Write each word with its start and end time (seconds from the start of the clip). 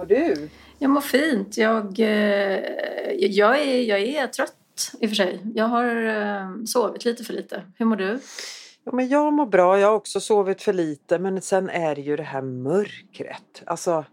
mår 0.00 0.06
du? 0.06 0.48
Jag 0.78 0.90
mår 0.90 1.00
fint. 1.00 1.56
Jag, 1.56 2.00
eh, 2.00 2.60
jag, 3.18 3.58
är, 3.60 3.82
jag 3.82 4.00
är 4.00 4.26
trött 4.26 4.92
i 5.00 5.06
och 5.06 5.10
för 5.10 5.16
sig. 5.16 5.40
Jag 5.54 5.64
har 5.64 6.04
eh, 6.06 6.64
sovit 6.66 7.04
lite 7.04 7.24
för 7.24 7.32
lite. 7.32 7.62
Hur 7.78 7.86
mår 7.86 7.96
du? 7.96 8.18
Ja, 8.84 8.92
men 8.92 9.08
jag 9.08 9.32
mår 9.32 9.46
bra, 9.46 9.78
jag 9.78 9.88
har 9.88 9.94
också 9.94 10.20
sovit 10.20 10.62
för 10.62 10.72
lite 10.72 11.18
men 11.18 11.40
sen 11.40 11.70
är 11.70 11.94
det 11.94 12.00
ju 12.00 12.16
det 12.16 12.22
här 12.22 12.42
mörkret. 12.42 13.62
Alltså, 13.66 14.04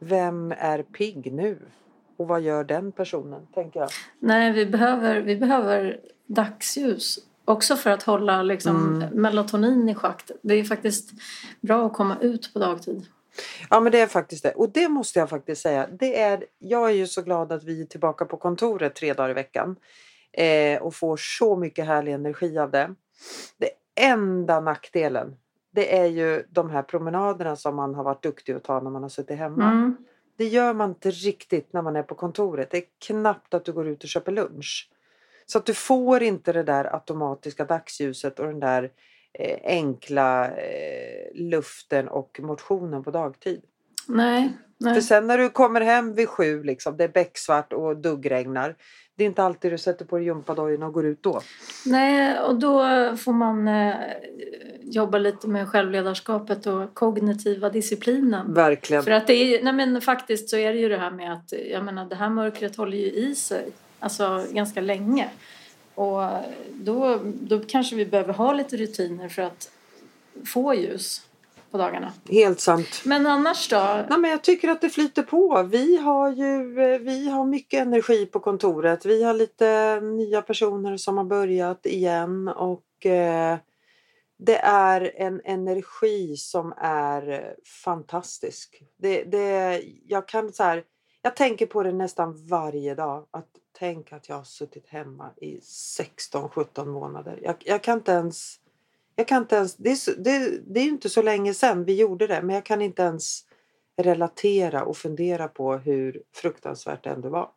vem 0.00 0.52
är 0.58 0.82
pigg 0.82 1.32
nu? 1.32 1.58
Och 2.18 2.28
vad 2.28 2.40
gör 2.40 2.64
den 2.64 2.92
personen, 2.92 3.46
tänker 3.54 3.80
jag. 3.80 3.88
Nej, 4.20 4.52
vi 4.52 4.66
behöver, 4.66 5.20
vi 5.20 5.36
behöver 5.36 6.00
dagsljus. 6.26 7.18
Också 7.44 7.76
för 7.76 7.90
att 7.90 8.02
hålla 8.02 8.42
liksom, 8.42 8.96
Mm. 9.02 9.22
melatonin 9.22 9.88
i 9.88 9.94
schakt. 9.94 10.30
Det 10.42 10.54
är 10.54 10.64
faktiskt 10.64 11.10
bra 11.60 11.86
att 11.86 11.92
komma 11.92 12.16
ut 12.20 12.50
på 12.52 12.58
dagtid. 12.58 13.06
Ja 13.70 13.80
men 13.80 13.92
det 13.92 14.00
är 14.00 14.06
faktiskt 14.06 14.42
det. 14.42 14.52
Och 14.52 14.72
det 14.72 14.88
måste 14.88 15.18
jag 15.18 15.30
faktiskt 15.30 15.62
säga. 15.62 15.88
Det 15.92 16.20
är, 16.20 16.44
jag 16.58 16.88
är 16.90 16.94
ju 16.94 17.06
så 17.06 17.22
glad 17.22 17.52
att 17.52 17.64
vi 17.64 17.80
är 17.80 17.86
tillbaka 17.86 18.24
på 18.24 18.36
kontoret 18.36 18.94
tre 18.94 19.12
dagar 19.12 19.30
i 19.30 19.34
veckan. 19.34 19.76
Eh, 20.32 20.82
och 20.82 20.94
får 20.94 21.16
så 21.16 21.56
mycket 21.56 21.86
härlig 21.86 22.12
energi 22.12 22.58
av 22.58 22.70
det. 22.70 22.94
Det 23.56 23.70
enda 24.00 24.60
nackdelen 24.60 25.36
det 25.76 25.98
är 25.98 26.06
ju 26.06 26.44
de 26.48 26.70
här 26.70 26.82
promenaderna 26.82 27.56
som 27.56 27.76
man 27.76 27.94
har 27.94 28.04
varit 28.04 28.22
duktig 28.22 28.52
att 28.52 28.64
ta 28.64 28.80
när 28.80 28.90
man 28.90 29.02
har 29.02 29.08
suttit 29.08 29.38
hemma. 29.38 29.70
Mm. 29.70 29.96
Det 30.36 30.44
gör 30.44 30.74
man 30.74 30.90
inte 30.90 31.10
riktigt 31.10 31.72
när 31.72 31.82
man 31.82 31.96
är 31.96 32.02
på 32.02 32.14
kontoret. 32.14 32.70
Det 32.70 32.76
är 32.76 32.84
knappt 33.06 33.54
att 33.54 33.64
du 33.64 33.72
går 33.72 33.88
ut 33.88 34.02
och 34.02 34.08
köper 34.08 34.32
lunch. 34.32 34.90
Så 35.46 35.58
att 35.58 35.66
du 35.66 35.74
får 35.74 36.22
inte 36.22 36.52
det 36.52 36.62
där 36.62 36.94
automatiska 36.94 37.64
dagsljuset 37.64 38.38
och 38.40 38.46
den 38.46 38.60
där 38.60 38.90
eh, 39.38 39.58
enkla 39.64 40.46
eh, 40.46 41.34
luften 41.34 42.08
och 42.08 42.40
motionen 42.42 43.04
på 43.04 43.10
dagtid. 43.10 43.62
Nej, 44.08 44.52
För 44.82 44.90
nej. 44.90 45.02
sen 45.02 45.26
när 45.26 45.38
du 45.38 45.48
kommer 45.48 45.80
hem 45.80 46.14
vid 46.14 46.28
sju, 46.28 46.62
liksom, 46.62 46.96
det 46.96 47.04
är 47.04 47.08
becksvart 47.08 47.72
och 47.72 47.96
duggregnar. 47.96 48.76
Det 49.16 49.24
är 49.24 49.26
inte 49.26 49.42
alltid 49.42 49.72
du 49.72 49.78
sätter 49.78 50.04
på 50.04 50.16
dig 50.16 50.26
gympadojorna 50.26 50.86
och 50.86 50.92
går 50.92 51.06
ut 51.06 51.22
då. 51.22 51.40
nej, 51.86 52.40
och 52.40 52.54
då 52.58 52.82
får 53.16 53.32
man 53.32 53.68
eh, 53.68 53.94
jobba 54.82 55.18
lite 55.18 55.48
med 55.48 55.68
självledarskapet 55.68 56.66
och 56.66 56.94
kognitiva 56.94 57.70
disciplinen. 57.70 58.54
Verkligen. 58.54 59.02
För 59.02 59.10
att 59.10 59.26
det 59.26 59.34
är, 59.34 59.64
nej 59.64 59.72
men 59.72 60.00
faktiskt 60.00 60.48
så 60.48 60.56
är 60.56 60.72
det 60.72 60.78
ju 60.78 60.88
det 60.88 60.98
här 60.98 61.10
med 61.10 61.32
att 61.32 61.52
jag 61.70 61.84
menar, 61.84 62.04
det 62.04 62.16
här 62.16 62.30
mörkret 62.30 62.76
håller 62.76 62.96
ju 62.96 63.12
i 63.12 63.34
sig 63.34 63.72
alltså 64.00 64.44
ganska 64.50 64.80
länge. 64.80 65.28
Och 65.96 66.22
då, 66.74 67.20
då 67.24 67.60
kanske 67.60 67.96
vi 67.96 68.06
behöver 68.06 68.32
ha 68.32 68.52
lite 68.52 68.76
rutiner 68.76 69.28
för 69.28 69.42
att 69.42 69.70
få 70.44 70.74
ljus 70.74 71.22
på 71.70 71.78
dagarna. 71.78 72.12
Helt 72.28 72.60
sant. 72.60 73.02
Men 73.04 73.26
annars 73.26 73.68
då? 73.68 74.04
Nej, 74.08 74.18
men 74.18 74.30
jag 74.30 74.42
tycker 74.42 74.68
att 74.68 74.80
det 74.80 74.90
flyter 74.90 75.22
på. 75.22 75.62
Vi 75.62 75.96
har 75.96 76.32
ju 76.32 76.80
eh, 76.80 76.98
vi 76.98 77.28
har 77.28 77.44
mycket 77.44 77.80
energi 77.86 78.26
på 78.26 78.40
kontoret. 78.40 79.06
Vi 79.06 79.22
har 79.22 79.34
lite 79.34 80.00
nya 80.00 80.42
personer 80.42 80.96
som 80.96 81.16
har 81.16 81.24
börjat 81.24 81.86
igen 81.86 82.48
och 82.48 83.06
eh, 83.06 83.56
det 84.38 84.58
är 84.58 85.12
en 85.16 85.40
energi 85.44 86.36
som 86.36 86.74
är 86.78 87.54
fantastisk. 87.84 88.82
Det, 88.98 89.24
det, 89.24 89.82
jag, 90.06 90.28
kan 90.28 90.52
så 90.52 90.62
här, 90.62 90.84
jag 91.22 91.36
tänker 91.36 91.66
på 91.66 91.82
det 91.82 91.92
nästan 91.92 92.46
varje 92.48 92.94
dag. 92.94 93.26
Att 93.30 93.48
tänk 93.78 94.12
att 94.12 94.28
jag 94.28 94.36
har 94.36 94.44
suttit 94.44 94.88
hemma 94.88 95.30
i 95.36 95.58
16-17 95.58 96.84
månader. 96.86 97.38
Jag, 97.42 97.54
jag 97.58 97.82
kan 97.82 97.98
inte 97.98 98.12
ens... 98.12 98.56
Jag 99.18 99.28
kan 99.28 99.42
inte 99.42 99.56
ens 99.56 99.76
det, 99.76 99.90
är 99.90 100.16
det, 100.24 100.60
det 100.66 100.80
är 100.80 100.84
inte 100.84 101.08
så 101.08 101.22
länge 101.22 101.54
sedan 101.54 101.84
vi 101.84 101.94
gjorde 101.94 102.26
det 102.26 102.42
men 102.42 102.54
jag 102.54 102.64
kan 102.64 102.82
inte 102.82 103.02
ens 103.02 103.44
relatera 103.96 104.84
och 104.84 104.96
fundera 104.96 105.48
på 105.48 105.76
hur 105.76 106.22
fruktansvärt 106.34 107.04
det 107.04 107.10
ändå 107.10 107.28
var. 107.28 107.50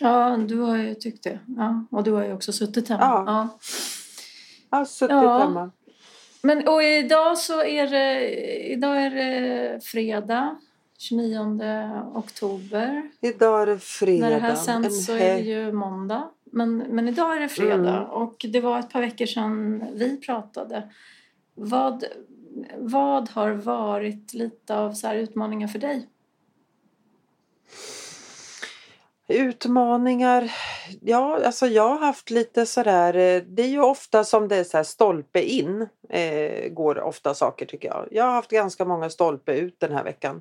Ja, 0.00 0.36
du 0.36 0.58
har 0.58 0.76
ju 0.76 0.94
tyckt 0.94 1.24
det. 1.24 1.38
Ja, 1.56 1.86
och 1.90 2.04
du 2.04 2.12
har 2.12 2.24
ju 2.24 2.32
också 2.32 2.52
suttit 2.52 2.88
hemma. 2.88 3.02
Ja. 3.02 3.24
Ja. 3.26 3.58
Jag 4.70 4.78
har 4.78 4.84
suttit 4.84 5.10
Ja. 5.10 5.38
hemma. 5.38 5.70
Men 6.42 6.68
och 6.68 6.82
idag 6.82 7.38
så 7.38 7.62
är 7.62 7.86
det, 7.86 8.30
idag 8.72 9.02
är 9.02 9.10
det 9.10 9.84
fredag 9.84 10.56
29 11.02 12.10
oktober. 12.14 13.10
Idag 13.20 13.62
är 13.62 13.66
det 13.66 13.78
fredag. 13.78 14.20
När 14.28 14.30
det 14.34 14.40
här 14.40 14.54
sänds 14.54 15.06
så 15.06 15.12
är 15.12 15.34
det 15.36 15.40
ju 15.40 15.72
måndag. 15.72 16.30
Men, 16.44 16.76
men 16.78 17.08
idag 17.08 17.36
är 17.36 17.40
det 17.40 17.48
fredag 17.48 17.96
Mm. 17.96 18.10
och 18.10 18.46
det 18.52 18.60
var 18.60 18.78
ett 18.78 18.90
par 18.90 19.00
veckor 19.00 19.26
sedan 19.26 19.84
vi 19.94 20.20
pratade. 20.20 20.90
Vad, 21.54 22.04
vad 22.78 23.30
har 23.30 23.50
varit 23.50 24.34
lite 24.34 24.76
av 24.78 24.92
så 24.92 25.06
här 25.06 25.16
utmaningar 25.16 25.68
för 25.68 25.78
dig? 25.78 26.08
Utmaningar. 29.28 30.52
Ja, 31.00 31.40
alltså 31.46 31.66
jag 31.66 31.88
har 31.88 31.98
haft 31.98 32.30
lite 32.30 32.66
sådär. 32.66 33.14
eh, 33.16 33.42
Det 33.46 33.62
är 33.62 33.68
ju 33.68 33.80
ofta 33.80 34.24
som 34.24 34.48
det 34.48 34.56
är 34.56 34.64
så 34.64 34.76
här 34.76 34.84
stolpe 34.84 35.42
in. 35.42 35.88
Eh, 36.08 36.68
går 36.68 37.00
ofta 37.00 37.34
saker 37.34 37.66
tycker 37.66 37.88
jag. 37.88 38.08
Jag 38.10 38.24
har 38.24 38.32
haft 38.32 38.50
ganska 38.50 38.84
många 38.84 39.10
stolpe 39.10 39.52
ut 39.52 39.80
den 39.80 39.92
här 39.92 40.04
veckan. 40.04 40.40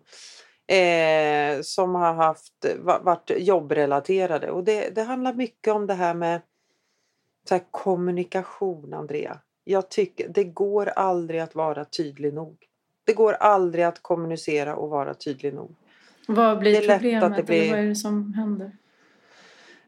Eh, 0.76 1.62
som 1.62 1.96
har 1.96 2.14
haft, 2.14 2.66
va- 2.80 3.00
varit 3.04 3.32
jobbrelaterade. 3.38 4.52
Och 4.52 4.64
det, 4.64 4.90
det 4.96 5.02
handlar 5.04 5.34
mycket 5.34 5.74
om 5.74 5.88
det 5.88 5.94
här 5.94 6.14
med 6.14 6.42
så 7.48 7.56
här 7.56 7.64
kommunikation, 7.72 8.94
Andrea. 8.94 9.38
Jag 9.64 9.90
tycker 9.90 10.30
det 10.30 10.44
går 10.44 10.86
aldrig 10.90 11.40
att 11.40 11.56
vara 11.56 11.86
tydlig 11.86 12.34
nog. 12.34 12.58
Det 13.04 13.14
går 13.14 13.34
aldrig 13.34 13.86
att 13.86 14.02
kommunicera 14.04 14.76
och 14.76 14.90
vara 14.90 15.14
tydlig 15.14 15.54
nog. 15.54 15.76
Vad 16.28 16.60
blir 16.60 16.76
problemet 17.22 17.46
blir- 17.46 17.62
eller 17.62 17.72
vad 17.72 17.80
är 17.80 17.88
det 17.90 17.96
som 17.96 18.34
händer? 18.34 18.72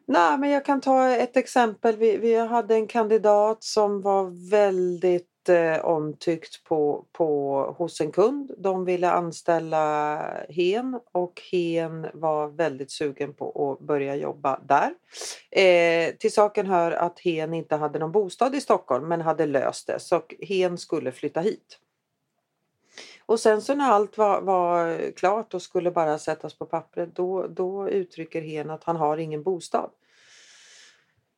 Nej, 0.05 0.37
men 0.37 0.49
jag 0.49 0.65
kan 0.65 0.81
ta 0.81 1.09
ett 1.09 1.37
exempel. 1.37 1.97
Vi, 1.97 2.17
vi 2.17 2.35
hade 2.35 2.75
en 2.75 2.87
kandidat 2.87 3.63
som 3.63 4.01
var 4.01 4.49
väldigt 4.51 5.29
Eh, 5.49 5.85
omtyckt 5.85 6.63
på, 6.63 7.05
på, 7.11 7.61
hos 7.77 8.01
en 8.01 8.11
kund. 8.11 8.51
De 8.57 8.85
ville 8.85 9.11
anställa 9.11 10.17
hen 10.49 10.99
och 11.11 11.41
hen 11.51 12.07
var 12.13 12.47
väldigt 12.47 12.91
sugen 12.91 13.33
på 13.33 13.71
att 13.71 13.87
börja 13.87 14.15
jobba 14.15 14.59
där. 14.65 14.93
Eh, 15.51 16.15
till 16.15 16.33
saken 16.33 16.67
hör 16.67 16.91
att 16.91 17.19
hen 17.19 17.53
inte 17.53 17.75
hade 17.75 17.99
någon 17.99 18.11
bostad 18.11 18.55
i 18.55 18.61
Stockholm 18.61 19.07
men 19.07 19.21
hade 19.21 19.45
löst 19.45 19.87
det 19.87 19.99
så 19.99 20.21
hen 20.39 20.77
skulle 20.77 21.11
flytta 21.11 21.39
hit. 21.39 21.79
Och 23.25 23.39
sen 23.39 23.61
så 23.61 23.75
när 23.75 23.91
allt 23.91 24.17
var, 24.17 24.41
var 24.41 25.11
klart 25.11 25.53
och 25.53 25.61
skulle 25.61 25.91
bara 25.91 26.19
sättas 26.19 26.53
på 26.53 26.65
pappret 26.65 27.15
då, 27.15 27.47
då 27.47 27.89
uttrycker 27.89 28.41
hen 28.41 28.69
att 28.69 28.83
han 28.83 28.95
har 28.95 29.17
ingen 29.17 29.43
bostad. 29.43 29.89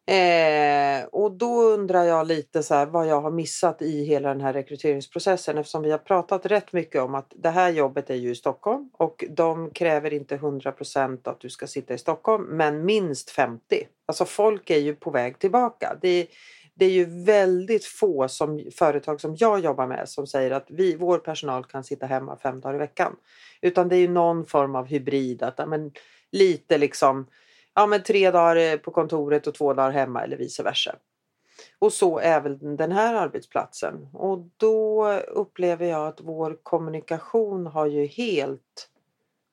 Eh, 0.07 1.05
och 1.11 1.31
då 1.31 1.61
undrar 1.61 2.03
jag 2.03 2.27
lite 2.27 2.63
så 2.63 2.75
här, 2.75 2.85
vad 2.85 3.07
jag 3.07 3.21
har 3.21 3.31
missat 3.31 3.81
i 3.81 4.05
hela 4.05 4.29
den 4.29 4.41
här 4.41 4.53
rekryteringsprocessen 4.53 5.57
eftersom 5.57 5.81
vi 5.81 5.91
har 5.91 5.97
pratat 5.97 6.45
rätt 6.45 6.73
mycket 6.73 7.01
om 7.01 7.15
att 7.15 7.33
det 7.35 7.49
här 7.49 7.69
jobbet 7.69 8.09
är 8.09 8.15
ju 8.15 8.31
i 8.31 8.35
Stockholm 8.35 8.89
och 8.93 9.25
de 9.29 9.69
kräver 9.69 10.13
inte 10.13 10.37
100% 10.37 11.29
att 11.29 11.39
du 11.39 11.49
ska 11.49 11.67
sitta 11.67 11.93
i 11.93 11.97
Stockholm 11.97 12.43
men 12.43 12.85
minst 12.85 13.29
50. 13.29 13.87
Alltså 14.05 14.25
folk 14.25 14.69
är 14.69 14.79
ju 14.79 14.95
på 14.95 15.11
väg 15.11 15.39
tillbaka. 15.39 15.97
Det, 16.01 16.27
det 16.73 16.85
är 16.85 16.91
ju 16.91 17.23
väldigt 17.25 17.85
få 17.85 18.27
som, 18.27 18.63
företag 18.75 19.21
som 19.21 19.35
jag 19.39 19.59
jobbar 19.59 19.87
med 19.87 20.09
som 20.09 20.27
säger 20.27 20.51
att 20.51 20.65
vi, 20.67 20.95
vår 20.95 21.17
personal 21.17 21.63
kan 21.63 21.83
sitta 21.83 22.05
hemma 22.05 22.37
fem 22.37 22.61
dagar 22.61 22.75
i 22.75 22.77
veckan. 22.77 23.15
Utan 23.61 23.89
det 23.89 23.95
är 23.95 23.99
ju 23.99 24.07
någon 24.07 24.45
form 24.45 24.75
av 24.75 24.85
hybrid. 24.85 25.43
Att, 25.43 25.69
men, 25.69 25.91
lite 26.31 26.77
liksom 26.77 27.27
ja, 27.75 27.85
men 27.85 28.03
tre 28.03 28.31
dagar 28.31 28.55
eh, 28.55 28.77
på 28.77 28.91
kontoret 28.91 29.47
och 29.47 29.53
två 29.53 29.73
dagar 29.73 29.91
hemma 29.91 30.23
eller 30.23 30.37
vice 30.37 30.63
versa. 30.63 30.95
Och 31.79 31.93
så 31.93 32.19
även 32.19 32.75
den 32.75 32.91
här 32.91 33.15
arbetsplatsen. 33.15 34.07
Och 34.13 34.39
då 34.57 35.11
upplever 35.13 35.85
jag 35.85 36.07
att 36.07 36.21
vår 36.21 36.57
kommunikation 36.63 37.67
har 37.67 37.85
ju 37.85 38.05
helt 38.05 38.89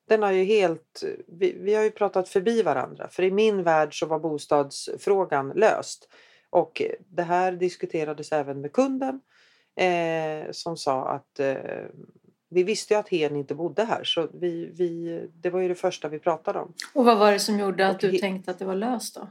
den 0.07 0.23
har 0.23 0.31
ju 0.31 0.43
helt, 0.43 1.03
vi, 1.27 1.57
vi 1.59 1.75
har 1.75 1.83
ju 1.83 1.91
pratat 1.91 2.29
förbi 2.29 2.61
varandra. 2.61 3.07
För 3.07 3.23
i 3.23 3.31
min 3.31 3.63
värld 3.63 3.99
så 3.99 4.05
var 4.05 4.19
bostadsfrågan 4.19 5.49
löst. 5.55 6.09
Och 6.49 6.81
det 6.99 7.23
här 7.23 7.51
diskuterades 7.51 8.31
även 8.31 8.61
med 8.61 8.73
kunden 8.73 9.21
eh, 9.75 10.51
som 10.51 10.77
sa 10.77 11.07
att 11.07 11.39
eh, 11.39 11.85
vi 12.53 12.63
visste 12.63 12.93
ju 12.93 12.99
att 12.99 13.09
hen 13.09 13.35
inte 13.35 13.55
bodde 13.55 13.83
här 13.83 14.03
så 14.03 14.27
vi, 14.33 14.71
vi, 14.73 15.21
det 15.41 15.49
var 15.49 15.59
ju 15.59 15.67
det 15.67 15.75
första 15.75 16.07
vi 16.07 16.19
pratade 16.19 16.59
om. 16.59 16.73
Och 16.93 17.05
vad 17.05 17.17
var 17.17 17.31
det 17.31 17.39
som 17.39 17.59
gjorde 17.59 17.87
att 17.87 18.03
Och 18.03 18.11
du 18.11 18.17
tänkte 18.17 18.51
att 18.51 18.59
det 18.59 18.65
var 18.65 18.75
löst 18.75 19.15
då? 19.15 19.27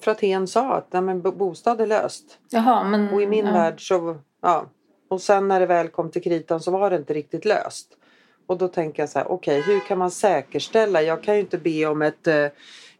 För 0.00 0.10
att 0.10 0.20
hen 0.20 0.46
sa 0.46 0.74
att 0.74 0.92
nej, 0.92 1.02
men 1.02 1.22
bo- 1.22 1.32
bostad 1.32 1.80
är 1.80 1.86
löst. 1.86 2.38
Jaha, 2.50 2.84
men... 2.84 3.08
Och 3.08 3.22
i 3.22 3.26
min 3.26 3.46
ja. 3.46 3.52
värld 3.52 3.88
så, 3.88 4.18
ja. 4.40 4.66
Och 5.08 5.22
sen 5.22 5.48
när 5.48 5.60
det 5.60 5.66
väl 5.66 5.88
kom 5.88 6.10
till 6.10 6.22
kritan 6.22 6.60
så 6.60 6.70
var 6.70 6.90
det 6.90 6.96
inte 6.96 7.14
riktigt 7.14 7.44
löst. 7.44 7.96
Och 8.46 8.58
då 8.58 8.68
tänker 8.68 9.02
jag 9.02 9.10
så 9.10 9.18
här, 9.18 9.30
okej 9.30 9.60
hur 9.60 9.80
kan 9.80 9.98
man 9.98 10.10
säkerställa? 10.10 11.02
Jag 11.02 11.22
kan 11.22 11.34
ju 11.34 11.40
inte 11.40 11.58
be 11.58 11.86
om 11.86 12.02
ett 12.02 12.26
eh, 12.26 12.48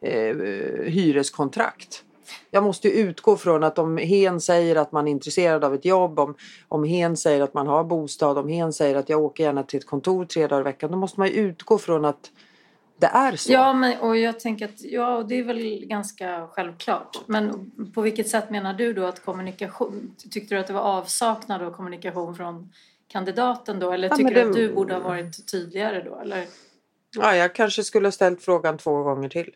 eh, 0.00 0.37
hyreskontrakt. 0.85 2.04
Jag 2.50 2.62
måste 2.62 2.88
ju 2.88 2.94
utgå 2.94 3.37
från 3.37 3.65
att 3.65 3.79
om 3.79 3.97
hen 3.99 4.41
säger 4.41 4.76
att 4.76 4.93
man 4.93 5.06
är 5.09 5.11
intresserad 5.11 5.65
av 5.65 5.75
ett 5.75 5.85
jobb, 5.85 6.19
om, 6.19 6.35
om 6.69 6.85
hen 6.85 7.17
säger 7.17 7.41
att 7.43 7.55
man 7.55 7.67
har 7.67 7.85
bostad, 7.85 8.38
om 8.38 8.49
hen 8.49 8.73
säger 8.73 8.97
att 8.97 9.09
jag 9.09 9.21
åker 9.23 9.44
gärna 9.44 9.62
till 9.62 9.79
ett 9.79 9.87
kontor 9.87 10.25
tre 10.25 10.47
dagar 10.47 10.61
i 10.61 10.65
veckan. 10.65 10.91
Då 10.91 10.97
måste 10.97 11.21
man 11.21 11.29
ju 11.29 11.35
utgå 11.35 11.79
från 11.79 12.05
att 12.05 12.31
det 12.99 13.06
är 13.06 13.37
så. 13.37 13.53
Ja, 13.53 13.73
men, 13.73 13.99
och 14.00 14.17
jag 14.17 14.41
tänker 14.41 14.65
att 14.65 14.82
ja, 14.85 15.23
det 15.29 15.35
är 15.38 15.43
väl 15.44 15.85
ganska 15.87 16.47
självklart. 16.50 17.19
Men 17.26 17.71
på 17.94 18.00
vilket 18.03 18.29
sätt 18.29 18.50
menar 18.50 18.75
du 18.75 18.93
då 18.93 19.06
att 19.06 19.25
kommunikation, 19.25 20.15
tyckte 20.31 20.55
du 20.55 20.61
att 20.61 20.67
det 20.67 20.73
var 20.73 20.81
avsaknad 20.81 21.62
av 21.62 21.70
kommunikation 21.70 22.35
från 22.37 22.73
kandidaten 23.09 23.79
då? 23.81 23.91
Eller 23.93 24.09
Ja, 24.09 24.17
tycker 24.17 24.25
men 24.25 24.35
du 24.35 24.41
det- 24.43 24.49
att 24.49 24.55
du 24.56 24.75
borde 24.75 24.94
ha 24.94 25.00
varit 25.00 25.50
tydligare 25.50 26.03
då? 26.03 26.19
Eller? 26.20 26.47
Ja, 27.17 27.37
jag 27.37 27.55
kanske 27.55 27.85
skulle 27.85 28.06
ha 28.06 28.12
ställt 28.12 28.43
frågan 28.43 28.79
två 28.79 29.03
gånger 29.03 29.29
till. 29.29 29.50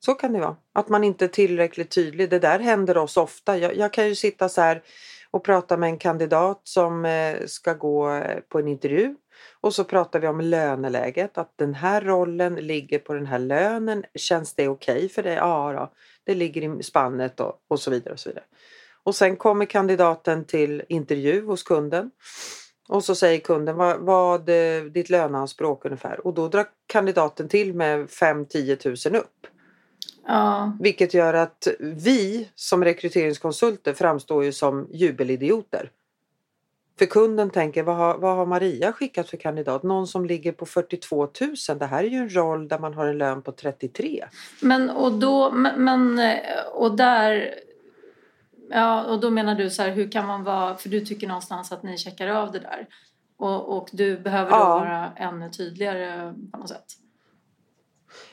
Så 0.00 0.14
kan 0.14 0.32
det 0.32 0.40
vara. 0.40 0.56
Att 0.72 0.88
man 0.88 1.04
inte 1.04 1.24
är 1.24 1.28
tillräckligt 1.28 1.90
tydlig. 1.90 2.30
Det 2.30 2.38
där 2.38 2.58
händer 2.58 2.98
oss 2.98 3.16
ofta. 3.16 3.58
Jag, 3.58 3.76
jag 3.76 3.92
kan 3.92 4.08
ju 4.08 4.14
sitta 4.14 4.48
så 4.48 4.60
här 4.60 4.82
och 5.30 5.44
prata 5.44 5.76
med 5.76 5.88
en 5.88 5.98
kandidat 5.98 6.60
som 6.64 7.04
eh, 7.04 7.46
ska 7.46 7.74
gå 7.74 8.10
eh, 8.10 8.40
på 8.48 8.58
en 8.58 8.68
intervju. 8.68 9.14
Och 9.60 9.74
så 9.74 9.84
pratar 9.84 10.20
vi 10.20 10.28
om 10.28 10.40
löneläget. 10.40 11.38
Att 11.38 11.52
den 11.56 11.74
här 11.74 12.00
rollen 12.00 12.54
ligger 12.54 12.98
på 12.98 13.14
den 13.14 13.26
här 13.26 13.38
lönen. 13.38 14.04
Känns 14.14 14.54
det 14.54 14.68
okej 14.68 15.08
för 15.08 15.22
dig? 15.22 15.34
Ja, 15.34 15.72
då. 15.72 15.92
det 16.24 16.34
ligger 16.34 16.80
i 16.80 16.82
spannet 16.82 17.40
och, 17.40 17.52
och 17.68 17.80
så 17.80 17.90
vidare. 17.90 18.12
Och 18.12 18.20
så 18.20 18.28
vidare. 18.28 18.44
Och 19.02 19.14
sen 19.14 19.36
kommer 19.36 19.64
kandidaten 19.64 20.44
till 20.44 20.82
intervju 20.88 21.46
hos 21.46 21.62
kunden. 21.62 22.10
Och 22.88 23.04
så 23.04 23.14
säger 23.14 23.40
kunden 23.40 23.76
vad, 23.76 24.00
vad 24.00 24.46
ditt 24.92 25.10
löneanspråk 25.10 25.84
ungefär. 25.84 26.26
Och 26.26 26.34
då 26.34 26.48
drar 26.48 26.66
kandidaten 26.86 27.48
till 27.48 27.74
med 27.74 28.06
5-10 28.06 29.10
000 29.10 29.20
upp. 29.20 29.46
Ja, 30.28 30.72
Vilket 30.80 31.14
gör 31.14 31.34
att 31.34 31.68
vi 31.80 32.48
som 32.54 32.84
rekryteringskonsulter 32.84 33.94
framstår 33.94 34.44
ju 34.44 34.52
som 34.52 34.88
jubelidioter. 34.92 35.90
För 36.98 37.06
kunden 37.06 37.50
tänker 37.50 37.82
vad 37.82 37.96
har, 37.96 38.18
vad 38.18 38.36
har 38.36 38.46
Maria 38.46 38.92
skickat 38.92 39.28
för 39.28 39.36
kandidat? 39.36 39.82
Någon 39.82 40.06
som 40.06 40.24
ligger 40.26 40.52
på 40.52 40.66
42 40.66 41.28
000. 41.68 41.78
Det 41.78 41.86
här 41.86 42.04
är 42.04 42.08
ju 42.08 42.16
en 42.16 42.34
roll 42.34 42.68
där 42.68 42.78
man 42.78 42.94
har 42.94 43.06
en 43.06 43.18
lön 43.18 43.42
på 43.42 43.52
33. 43.52 44.24
men 44.62 44.90
och 44.90 45.12
då, 45.12 45.50
men, 45.52 46.20
och 46.74 46.96
där 46.96 47.54
Ja, 48.70 49.04
och 49.04 49.20
då 49.20 49.30
menar 49.30 49.54
du 49.54 49.70
så 49.70 49.82
här, 49.82 49.90
hur 49.90 50.10
kan 50.10 50.26
man 50.26 50.44
vara, 50.44 50.76
för 50.76 50.88
du 50.88 51.00
tycker 51.00 51.26
någonstans 51.26 51.72
att 51.72 51.82
ni 51.82 51.98
checkar 51.98 52.28
av 52.28 52.52
det 52.52 52.58
där. 52.58 52.86
Och, 53.36 53.76
och 53.76 53.88
du 53.92 54.18
behöver 54.18 54.50
då 54.50 54.56
Ja. 54.56 54.78
vara 54.78 55.12
ännu 55.16 55.50
tydligare 55.50 56.34
på 56.52 56.58
något 56.58 56.68
sätt. 56.68 56.84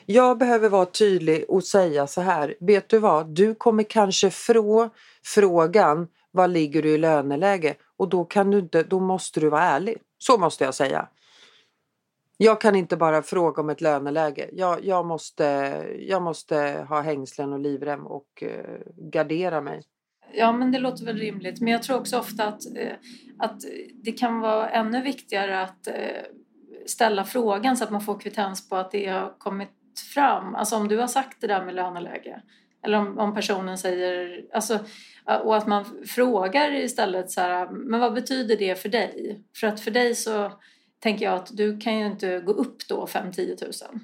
Jag 0.06 0.38
behöver 0.38 0.68
vara 0.68 0.86
tydlig 0.86 1.44
och 1.48 1.64
säga 1.64 2.06
så 2.06 2.20
här. 2.20 2.54
Vet 2.60 2.88
du 2.88 2.98
vad? 2.98 3.26
Du 3.26 3.54
kommer 3.54 3.82
kanske 3.82 4.30
få 4.30 4.90
frågan 5.24 6.08
vad 6.30 6.50
ligger 6.50 6.82
du 6.82 6.94
i 6.94 6.98
löneläge? 6.98 7.74
Och 7.96 8.08
då, 8.08 8.24
kan 8.24 8.50
du 8.50 8.58
inte, 8.58 8.82
då 8.82 9.00
måste 9.00 9.40
du 9.40 9.48
vara 9.48 9.62
ärlig. 9.62 9.96
Så 10.18 10.38
måste 10.38 10.64
jag 10.64 10.74
säga. 10.74 11.08
Jag 12.36 12.60
kan 12.60 12.76
inte 12.76 12.96
bara 12.96 13.22
fråga 13.22 13.62
om 13.62 13.70
ett 13.70 13.80
löneläge. 13.80 14.50
Jag, 14.52 14.84
jag, 14.84 15.06
måste, 15.06 15.44
jag 15.98 16.22
måste 16.22 16.86
ha 16.88 17.00
hängslen 17.00 17.52
och 17.52 17.60
livrem 17.60 18.06
och 18.06 18.42
eh, 18.42 18.80
gardera 18.96 19.60
mig. 19.60 19.82
Ja, 20.32 20.52
men 20.52 20.72
det 20.72 20.78
låter 20.78 21.04
väl 21.04 21.16
rimligt. 21.16 21.60
Men 21.60 21.72
jag 21.72 21.82
tror 21.82 21.98
också 21.98 22.18
ofta 22.18 22.44
att, 22.44 22.76
eh, 22.76 22.92
att 23.38 23.60
det 23.94 24.12
kan 24.12 24.40
vara 24.40 24.70
ännu 24.70 25.02
viktigare 25.02 25.62
att 25.62 25.86
eh, 25.86 25.94
ställa 26.86 27.24
frågan 27.24 27.76
så 27.76 27.84
att 27.84 27.90
man 27.90 28.00
får 28.00 28.20
kvittens 28.20 28.68
på 28.68 28.76
att 28.76 28.90
det 28.90 29.06
har 29.06 29.38
kommit 29.38 29.70
fram. 30.14 30.54
Alltså 30.54 30.76
om 30.76 30.88
du 30.88 30.98
har 30.98 31.06
sagt 31.06 31.40
det 31.40 31.46
där 31.46 31.64
med 31.64 31.74
löneläge. 31.74 32.42
Eller 32.84 32.98
om, 32.98 33.18
om 33.18 33.34
personen 33.34 33.78
säger... 33.78 34.44
Alltså, 34.52 34.78
och 35.44 35.56
att 35.56 35.66
man 35.66 35.84
frågar 36.06 36.72
istället 36.72 37.30
så 37.30 37.40
här, 37.40 37.68
men 37.70 38.00
vad 38.00 38.14
betyder 38.14 38.56
det 38.56 38.82
för 38.82 38.88
dig? 38.88 39.42
För 39.56 39.66
att 39.66 39.80
för 39.80 39.90
dig 39.90 40.14
så 40.14 40.52
tänker 41.00 41.24
jag 41.24 41.34
att 41.34 41.56
du 41.56 41.78
kan 41.78 41.98
ju 41.98 42.06
inte 42.06 42.40
gå 42.40 42.52
upp 42.52 42.88
då 42.88 43.06
5-10 43.06 43.64
000. 43.92 44.00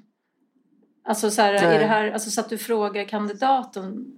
Alltså 1.04 1.30
så, 1.30 1.42
här, 1.42 1.54
är 1.54 1.78
det 1.78 1.86
här, 1.86 2.10
alltså 2.10 2.30
så 2.30 2.40
att 2.40 2.48
du 2.48 2.58
frågar 2.58 3.04
kandidaten 3.04 4.16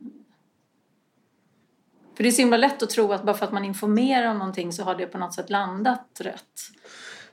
för 2.17 2.23
det 2.23 2.29
är 2.29 2.33
så 2.33 2.43
himla 2.43 2.57
lätt 2.57 2.83
att 2.83 2.91
tro 2.91 3.13
att 3.13 3.25
bara 3.25 3.37
för 3.37 3.47
att 3.47 3.53
man 3.53 3.65
informerar 3.65 4.27
om 4.31 4.39
någonting 4.39 4.73
så 4.73 4.83
har 4.83 4.95
det 4.95 5.07
på 5.07 5.19
något 5.19 5.35
sätt 5.35 5.51
landat 5.51 6.21
rätt. 6.21 6.61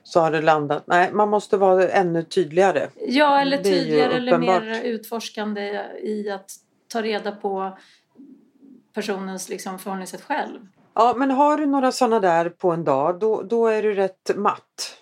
Så 0.04 0.20
har 0.20 0.30
det 0.30 0.42
landat. 0.42 0.82
Nej, 0.86 1.12
man 1.12 1.28
måste 1.28 1.56
vara 1.56 1.88
ännu 1.88 2.22
tydligare. 2.22 2.88
Ja, 3.06 3.40
eller 3.40 3.56
tydligare 3.56 4.12
eller 4.12 4.38
mer 4.38 4.82
utforskande 4.84 5.80
i 6.02 6.30
att 6.30 6.50
ta 6.88 7.02
reda 7.02 7.32
på 7.32 7.78
personens 8.94 9.48
liksom 9.48 9.78
förhållningssätt 9.78 10.22
själv. 10.22 10.58
Ja, 10.94 11.14
men 11.16 11.30
har 11.30 11.56
du 11.56 11.66
några 11.66 11.92
sådana 11.92 12.20
där 12.20 12.48
på 12.48 12.70
en 12.70 12.84
dag, 12.84 13.18
då, 13.18 13.42
då 13.42 13.66
är 13.66 13.82
du 13.82 13.94
rätt 13.94 14.30
matt. 14.36 14.98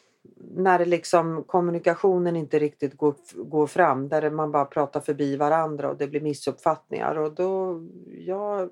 När 0.54 0.86
liksom 0.86 1.44
kommunikationen 1.46 2.36
inte 2.36 2.58
riktigt 2.58 2.96
går, 2.96 3.14
går 3.34 3.66
fram, 3.66 4.08
där 4.08 4.30
man 4.30 4.52
bara 4.52 4.64
pratar 4.64 5.00
förbi 5.00 5.36
varandra 5.36 5.90
och 5.90 5.96
det 5.96 6.06
blir 6.06 6.20
missuppfattningar. 6.20 7.18
Och 7.18 7.34
då, 7.34 7.80
jag 8.26 8.70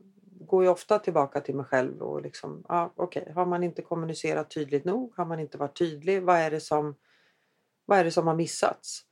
går 0.49 0.63
ju 0.63 0.69
ofta 0.69 0.99
tillbaka 0.99 1.41
till 1.41 1.55
mig 1.55 1.65
själv 1.65 2.03
och 2.03 2.23
liksom, 2.23 2.65
ja 2.69 2.93
okay, 2.97 3.33
har 3.33 3.47
man 3.47 3.63
inte 3.63 3.83
kommunicerat 3.83 4.51
tydligt 4.51 4.85
nog? 4.85 5.13
Har 5.17 5.25
man 5.25 5.41
inte 5.41 5.59
varit 5.59 5.79
tydlig? 5.79 6.23
Vad 6.23 6.37
är 6.37 6.51
det 6.51 6.61
som, 6.61 6.95
vad 7.87 7.99
är 7.99 8.05
det 8.05 8.11
som 8.11 8.27
har 8.27 8.35
missats? 8.35 9.05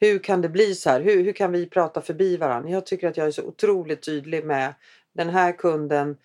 Hur 0.00 0.18
kan 0.18 0.40
det 0.40 0.48
bli 0.48 0.74
så 0.74 0.90
här? 0.90 1.00
Hur, 1.00 1.24
hur 1.24 1.32
kan 1.32 1.52
vi 1.52 1.66
prata 1.66 2.00
förbi 2.00 2.36
varandra? 2.36 2.70
Jag 2.70 2.86
tycker 2.86 3.08
att 3.08 3.16
jag 3.16 3.26
är 3.26 3.30
så 3.30 3.42
otroligt 3.42 4.02
tydlig 4.02 4.44
med 4.44 4.74
den 5.12 5.28
här 5.28 5.52
kunden 5.52 6.16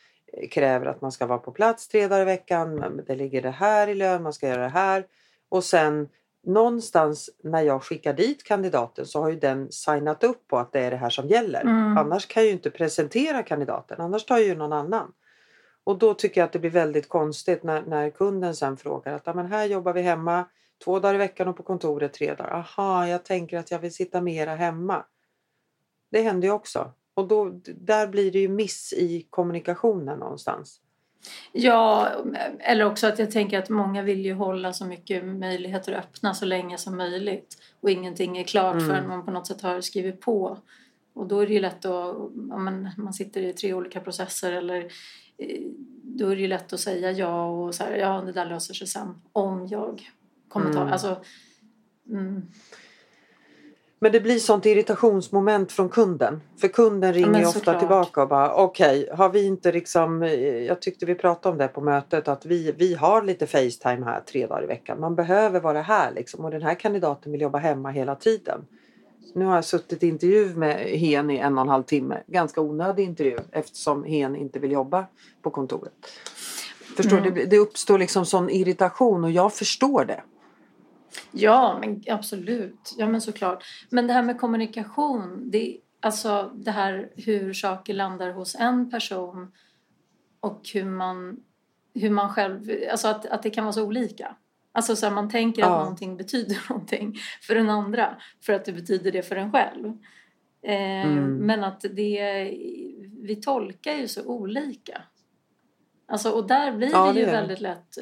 kräver 0.51 0.85
att 0.85 1.01
man 1.01 1.11
ska 1.11 1.25
vara 1.25 1.39
på 1.39 1.51
plats 1.51 1.87
tre 1.87 2.07
dagar 2.07 2.21
i 2.21 2.25
veckan. 2.25 3.01
Det 3.07 3.15
ligger 3.15 3.41
det 3.41 3.51
här 3.51 3.87
i 3.87 3.95
lön, 3.95 4.23
man 4.23 4.33
ska 4.33 4.47
göra 4.47 4.61
det 4.61 4.69
här. 4.69 5.05
Och 5.49 5.63
sen 5.63 6.09
någonstans 6.45 7.29
när 7.43 7.61
jag 7.61 7.83
skickar 7.83 8.13
dit 8.13 8.43
kandidaten 8.43 9.05
så 9.05 9.21
har 9.21 9.29
ju 9.29 9.39
den 9.39 9.71
signat 9.71 10.23
upp 10.23 10.47
på 10.47 10.57
att 10.57 10.71
det 10.71 10.79
är 10.79 10.91
det 10.91 10.97
här 10.97 11.09
som 11.09 11.27
gäller. 11.27 11.61
Mm. 11.61 11.97
Annars 11.97 12.25
kan 12.25 12.43
jag 12.43 12.47
ju 12.47 12.53
inte 12.53 12.69
presentera 12.69 13.43
kandidaten, 13.43 14.01
annars 14.01 14.25
tar 14.25 14.37
ju 14.37 14.55
någon 14.55 14.73
annan. 14.73 15.11
Och 15.83 15.97
då 15.97 16.13
tycker 16.13 16.41
jag 16.41 16.45
att 16.45 16.53
det 16.53 16.59
blir 16.59 16.69
väldigt 16.69 17.09
konstigt 17.09 17.63
när, 17.63 17.81
när 17.81 18.09
kunden 18.09 18.55
sen 18.55 18.77
frågar 18.77 19.13
att 19.13 19.21
"Ja, 19.25 19.33
men 19.33 19.45
här 19.45 19.65
jobbar 19.65 19.93
vi 19.93 20.01
hemma 20.01 20.45
två 20.83 20.99
dagar 20.99 21.15
i 21.15 21.17
veckan 21.17 21.47
och 21.47 21.57
på 21.57 21.63
kontoret 21.63 22.13
tre 22.13 22.35
dagar. 22.35 22.51
Aha, 22.51 23.07
jag 23.07 23.25
tänker 23.25 23.57
att 23.57 23.71
jag 23.71 23.79
vill 23.79 23.93
sitta 23.93 24.21
mera 24.21 24.55
hemma. 24.55 25.05
Det 26.11 26.21
händer 26.21 26.47
ju 26.47 26.53
också. 26.53 26.91
Och 27.13 27.27
då, 27.27 27.49
där 27.65 28.07
blir 28.07 28.31
det 28.31 28.39
ju 28.39 28.49
miss 28.49 28.93
i 28.93 29.27
kommunikationen 29.29 30.19
någonstans. 30.19 30.81
Ja, 31.51 32.09
eller 32.59 32.85
också 32.85 33.07
att 33.07 33.19
jag 33.19 33.31
tänker 33.31 33.59
att 33.59 33.69
många 33.69 34.01
vill 34.01 34.25
ju 34.25 34.33
hålla 34.33 34.73
så 34.73 34.85
mycket 34.85 35.25
möjligheter 35.25 35.93
öppna 35.93 36.33
så 36.33 36.45
länge 36.45 36.77
som 36.77 36.97
möjligt. 36.97 37.57
Och 37.79 37.89
ingenting 37.89 38.37
är 38.37 38.43
klart 38.43 38.75
Mm. 38.75 38.87
förrän 38.87 39.07
man 39.07 39.25
på 39.25 39.31
något 39.31 39.47
sätt 39.47 39.61
har 39.61 39.81
skrivit 39.81 40.21
på. 40.21 40.57
Och 41.13 41.27
då 41.27 41.39
är 41.39 41.47
det 41.47 41.53
ju 41.53 41.59
lätt 41.59 41.85
att, 41.85 42.15
om 42.15 42.63
man, 42.65 42.89
man 42.97 43.13
sitter 43.13 43.41
i 43.41 43.53
tre 43.53 43.73
olika 43.73 43.99
processer 43.99 44.51
eller 44.51 44.81
eh, 45.37 45.61
då 46.03 46.27
är 46.29 46.35
det 46.35 46.41
ju 46.41 46.47
lätt 46.47 46.73
att 46.73 46.79
säga 46.79 47.11
ja 47.11 47.45
och 47.49 47.75
så 47.75 47.83
här, 47.83 47.95
ja 47.95 48.21
det 48.21 48.31
där 48.31 48.45
löser 48.45 48.73
sig 48.73 48.87
sen. 48.87 49.21
Om 49.31 49.67
jag 49.67 50.09
kommer 50.47 50.73
ta, 50.73 50.79
Mm. 50.81 50.93
alltså 50.93 51.21
mm. 52.09 52.41
Men 53.99 54.11
det 54.11 54.19
blir 54.19 54.39
sånt 54.39 54.65
irritationsmoment 54.65 55.71
från 55.71 55.89
kunden. 55.89 56.41
För 56.57 56.67
kunden 56.67 57.13
ringer 57.13 57.39
ju 57.39 57.45
ofta 57.45 57.79
tillbaka 57.79 58.21
och 58.21 58.27
bara 58.29 58.55
okej, 58.55 59.09
har 59.13 59.29
vi 59.29 59.45
inte 59.45 59.71
liksom, 59.71 60.23
eh, 60.23 60.33
jag 60.63 60.81
tyckte 60.81 61.05
vi 61.05 61.15
pratade 61.15 61.51
om 61.53 61.57
det 61.57 61.67
på 61.67 61.81
mötet 61.81 62.27
att 62.27 62.45
vi, 62.45 62.71
vi 62.77 62.93
har 62.93 63.21
lite 63.21 63.47
Facetime 63.47 64.05
här 64.05 64.21
tre 64.21 64.47
dagar 64.47 64.63
i 64.63 64.67
veckan. 64.67 64.99
Man 64.99 65.15
behöver 65.15 65.59
vara 65.59 65.81
här 65.81 66.11
liksom 66.11 66.45
och 66.45 66.51
den 66.51 66.61
här 66.61 66.75
kandidaten 66.75 67.31
vill 67.31 67.41
jobba 67.41 67.57
hemma 67.57 67.89
hela 67.91 68.15
tiden. 68.15 68.65
Nu 69.33 69.45
har 69.45 69.55
jag 69.55 69.65
suttit 69.65 70.03
i 70.03 70.07
intervju 70.07 70.55
med 70.55 70.77
Hen 70.77 71.29
i 71.31 71.37
en 71.37 71.57
och 71.57 71.61
en 71.61 71.69
halv 71.69 71.83
timme. 71.83 72.17
Ganska 72.27 72.61
onödig 72.61 73.03
intervju 73.03 73.37
eftersom 73.51 74.03
Hen 74.03 74.35
inte 74.35 74.59
vill 74.59 74.71
jobba 74.71 75.05
på 75.41 75.49
kontoret. 75.49 75.93
Förstår 76.97 77.17
Mm. 77.17 77.33
du? 77.33 77.45
Det 77.45 77.57
uppstår 77.57 77.97
liksom 77.99 78.25
sån 78.25 78.49
irritation 78.49 79.23
och 79.23 79.31
jag 79.31 79.53
förstår 79.53 80.05
det. 80.05 80.21
Ja, 81.31 81.77
men 81.81 82.03
absolut. 82.07 82.95
Ja, 82.97 83.07
men 83.07 83.21
såklart. 83.21 83.63
Men 83.89 84.07
det 84.07 84.13
här 84.13 84.23
med 84.23 84.39
kommunikation, 84.39 85.51
det, 85.51 85.77
alltså 85.99 86.51
det 86.55 86.71
här 86.71 87.09
hur 87.15 87.53
saker 87.53 87.93
landar 87.93 88.29
hos 88.31 88.55
en 88.55 88.89
person 88.91 89.51
och 90.39 90.61
hur 90.73 90.85
man, 90.85 91.43
hur 91.93 92.09
man 92.09 92.29
själv, 92.33 92.69
alltså 92.91 93.07
att, 93.07 93.25
att 93.25 93.43
det 93.43 93.49
kan 93.49 93.63
vara 93.63 93.73
så 93.73 93.83
olika. 93.83 94.35
Alltså 94.71 94.95
så 94.95 95.05
här, 95.05 95.13
man 95.13 95.29
tänker 95.29 95.61
Ja. 95.61 95.67
att 95.67 95.79
någonting 95.83 96.17
betyder 96.17 96.57
någonting 96.69 97.15
för 97.41 97.55
den 97.55 97.69
andra 97.69 98.15
för 98.41 98.53
att 98.53 98.65
det 98.65 98.73
betyder 98.73 99.11
det 99.11 99.21
för 99.21 99.35
en 99.35 99.51
själv. 99.51 99.85
Eh, 100.61 101.05
Mm. 101.05 101.37
Men 101.37 101.63
att 101.63 101.81
det, 101.81 102.43
vi 103.21 103.35
tolkar 103.41 103.93
ju 103.93 104.07
så 104.07 104.25
olika. 104.25 105.01
Alltså, 106.07 106.29
och 106.29 106.47
där 106.47 106.71
blir 106.71 106.91
Ja, 106.91 107.07
det 107.07 107.13
det 107.13 107.19
ju 107.19 107.25
väldigt 107.25 107.61
lätt 107.61 107.97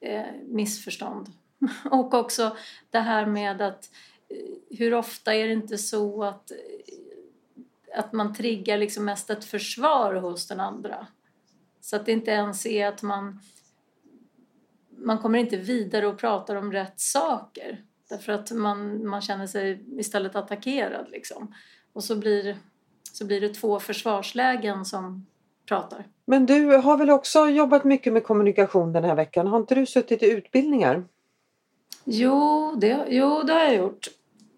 eh, 0.00 0.10
eh, 0.14 0.26
missförstånd. 0.46 1.28
Och 1.90 2.14
också 2.14 2.56
det 2.90 2.98
här 2.98 3.26
med 3.26 3.62
att 3.62 3.90
eh, 4.28 4.76
hur 4.78 4.94
ofta 4.94 5.34
är 5.34 5.46
det 5.46 5.52
inte 5.52 5.78
så 5.78 6.24
att, 6.24 6.50
eh, 6.50 7.98
att 7.98 8.12
man 8.12 8.34
triggar 8.34 8.78
liksom 8.78 9.04
mest 9.04 9.30
ett 9.30 9.44
försvar 9.44 10.14
hos 10.14 10.48
den 10.48 10.60
andra. 10.60 11.06
Så 11.80 11.96
att 11.96 12.06
det 12.06 12.12
inte 12.12 12.30
ens 12.30 12.66
är 12.66 12.86
att 12.86 13.02
man 13.02 13.40
man 14.98 15.18
kommer 15.18 15.38
inte 15.38 15.56
vidare 15.56 16.06
och 16.06 16.18
pratar 16.18 16.56
om 16.56 16.72
rätt 16.72 17.00
saker. 17.00 17.82
Därför 18.08 18.32
att 18.32 18.50
man, 18.50 19.08
man 19.08 19.22
känner 19.22 19.46
sig 19.46 19.84
istället 19.98 20.36
attackerad. 20.36 21.06
Liksom. 21.10 21.54
Och 21.92 22.04
så 22.04 22.16
blir, 22.16 22.56
så 23.12 23.26
blir 23.26 23.40
det 23.40 23.48
två 23.48 23.80
försvarslägen 23.80 24.84
som 24.84 25.26
pratar. 25.68 26.06
Men 26.24 26.46
du 26.46 26.76
har 26.76 26.96
väl 26.96 27.10
också 27.10 27.48
jobbat 27.48 27.84
mycket 27.84 28.12
med 28.12 28.24
kommunikation 28.24 28.92
den 28.92 29.04
här 29.04 29.14
veckan? 29.14 29.46
Har 29.46 29.58
inte 29.58 29.74
du 29.74 29.86
suttit 29.86 30.22
i 30.22 30.30
utbildningar? 30.30 31.04
Jo, 32.04 32.74
det, 32.80 33.06
jo, 33.08 33.42
det 33.42 33.52
har 33.52 33.60
jag 33.60 33.76
gjort. 33.76 34.08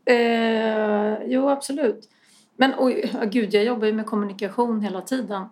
Eh, 0.05 1.25
jo, 1.27 1.49
absolut. 1.49 2.09
Men 2.57 2.75
oj, 2.79 3.13
gud, 3.25 3.55
jag 3.55 3.65
jobbar 3.65 3.87
ju 3.87 3.93
med 3.93 4.07
kommunikation 4.07 4.81
hela 4.81 5.01
tiden. 5.01 5.45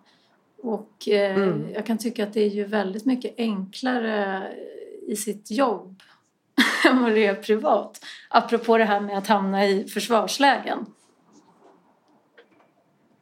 Och 0.62 1.08
eh, 1.08 1.36
mm. 1.36 1.72
jag 1.74 1.86
kan 1.86 1.98
tycka 1.98 2.24
att 2.24 2.32
det 2.32 2.40
är 2.40 2.48
ju 2.48 2.64
väldigt 2.64 3.04
mycket 3.04 3.34
enklare 3.38 4.42
i 5.06 5.16
sitt 5.16 5.50
jobb 5.50 6.02
än 6.90 7.02
vad 7.02 7.12
det 7.12 7.26
är 7.26 7.34
privat. 7.34 8.04
Apropå 8.28 8.78
det 8.78 8.84
här 8.84 9.00
med 9.00 9.18
att 9.18 9.26
hamna 9.26 9.66
i 9.66 9.88
försvarslägen. 9.88 10.86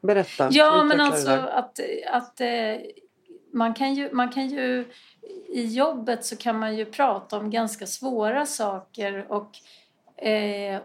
Berätta. 0.01 0.49
Ja, 0.51 0.85
men 0.85 1.01
alltså 1.01 1.31
att, 1.31 1.81
att 2.11 2.41
eh, 2.41 2.47
man, 3.53 3.75
kan 3.75 3.95
ju, 3.95 4.13
man 4.13 4.29
kan 4.29 4.49
ju... 4.49 4.85
I 5.49 5.67
jobbet 5.67 6.25
så 6.25 6.37
kan 6.37 6.59
man 6.59 6.77
ju 6.77 6.85
prata 6.85 7.39
om 7.39 7.51
ganska 7.51 7.87
svåra 7.87 8.47
saker 8.47 9.33
och, 9.33 9.59
eh, 10.27 10.81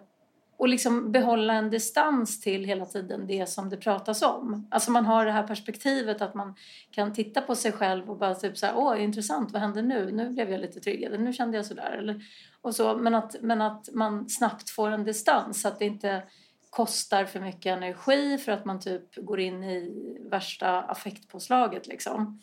och 0.57 0.67
liksom 0.67 1.11
behålla 1.11 1.53
en 1.53 1.69
distans 1.69 2.41
till 2.41 2.65
hela 2.65 2.85
tiden 2.85 3.27
det 3.27 3.49
som 3.49 3.69
det 3.69 3.77
pratas 3.77 4.21
om. 4.21 4.67
Alltså 4.71 4.91
man 4.91 5.05
har 5.05 5.25
det 5.25 5.31
här 5.31 5.47
perspektivet 5.47 6.21
att 6.21 6.33
man 6.33 6.55
kan 6.91 7.13
titta 7.13 7.41
på 7.41 7.55
sig 7.55 7.71
själv 7.71 8.09
och 8.09 8.17
bara 8.17 8.35
typ 8.35 8.57
så 8.57 8.65
här, 8.65 8.77
åh 8.77 9.03
intressant, 9.03 9.51
vad 9.51 9.61
hände 9.61 9.81
nu? 9.81 10.11
Nu 10.11 10.29
blev 10.29 10.51
jag 10.51 10.61
lite 10.61 10.79
tryggare, 10.79 11.17
nu 11.17 11.33
kände 11.33 11.57
jag 11.57 11.65
sådär. 11.65 11.91
Eller, 11.91 12.21
och 12.61 12.75
så, 12.75 12.97
men, 12.97 13.15
att, 13.15 13.35
men 13.41 13.61
att 13.61 13.89
man 13.93 14.29
snabbt 14.29 14.69
får 14.69 14.91
en 14.91 15.03
distans 15.03 15.61
så 15.61 15.67
att 15.67 15.79
det 15.79 15.85
inte 15.85 16.23
kostar 16.69 17.25
för 17.25 17.39
mycket 17.39 17.77
energi 17.77 18.37
för 18.37 18.51
att 18.51 18.65
man 18.65 18.79
typ 18.79 19.15
går 19.15 19.39
in 19.39 19.63
i 19.63 20.17
värsta 20.29 20.81
affektpåslaget 20.81 21.87
liksom. 21.87 22.41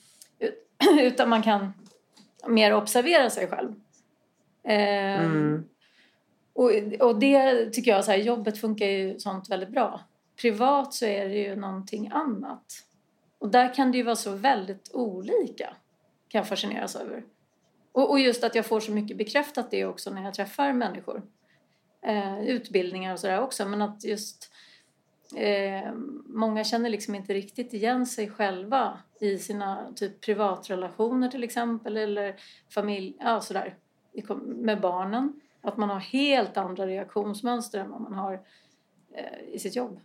Utan 1.01 1.29
man 1.29 1.43
kan 1.43 1.73
mer 2.49 2.75
observera 2.75 3.31
sig 3.31 3.49
själv. 3.49 3.75
Eh, 4.65 5.25
mm. 5.25 5.65
Och, 6.53 6.71
och 7.01 7.19
det 7.19 7.71
tycker 7.71 7.91
jag, 7.91 8.05
så 8.05 8.11
här, 8.11 8.19
jobbet 8.19 8.59
funkar 8.59 8.87
ju 8.87 9.19
sånt 9.19 9.51
väldigt 9.51 9.69
bra. 9.69 10.01
Privat 10.41 10.95
så 10.95 11.05
är 11.05 11.29
det 11.29 11.35
ju 11.35 11.57
någonting 11.57 12.11
annat. 12.13 12.65
Och 13.39 13.49
där 13.49 13.75
kan 13.75 13.93
det 13.93 13.99
ju 13.99 14.05
vara 14.05 14.17
så 14.17 14.31
väldigt 14.31 14.91
olika. 14.95 15.67
Kan 16.29 16.39
jag 16.39 16.49
fascineras 16.49 16.97
över. 16.97 17.25
Och, 17.93 18.11
och 18.11 18.21
just 18.21 18.45
att 18.45 18.55
jag 18.55 18.67
får 18.67 18.81
så 18.81 18.93
mycket 18.93 19.17
bekräftat 19.17 19.71
det 19.71 19.85
också 19.85 20.11
när 20.11 20.25
jag 20.25 20.35
träffar 20.35 20.73
människor. 20.73 21.23
Eh, 22.03 22.41
utbildningar 22.41 23.13
och 23.13 23.21
sådär 23.21 23.41
också. 23.41 23.69
Men 23.69 23.83
att 23.83 24.05
just 24.05 24.53
eh, 25.35 25.93
många 26.27 26.65
känner 26.65 26.91
liksom 26.91 27.15
inte 27.15 27.35
riktigt 27.35 27.73
igen 27.73 28.07
sig 28.07 28.31
själva 28.31 28.99
i 29.21 29.39
sina 29.39 29.93
typ 29.97 30.21
privatrelationer 30.21 31.29
till 31.29 31.45
exempel 31.45 31.97
eller 31.97 32.37
familj, 32.75 33.17
ja 33.21 33.41
sådär, 33.41 33.75
med 34.45 34.81
barnen. 34.81 35.41
Att 35.63 35.77
man 35.77 35.91
har 35.91 36.01
helt 36.01 36.57
andra 36.57 36.87
reaktionsmönster 36.87 37.79
än 37.79 37.91
vad 37.91 38.01
man 38.01 38.15
har 38.15 38.35
eh, 39.15 39.55
i 39.55 39.59
sitt 39.59 39.77
jobb. 39.77 40.01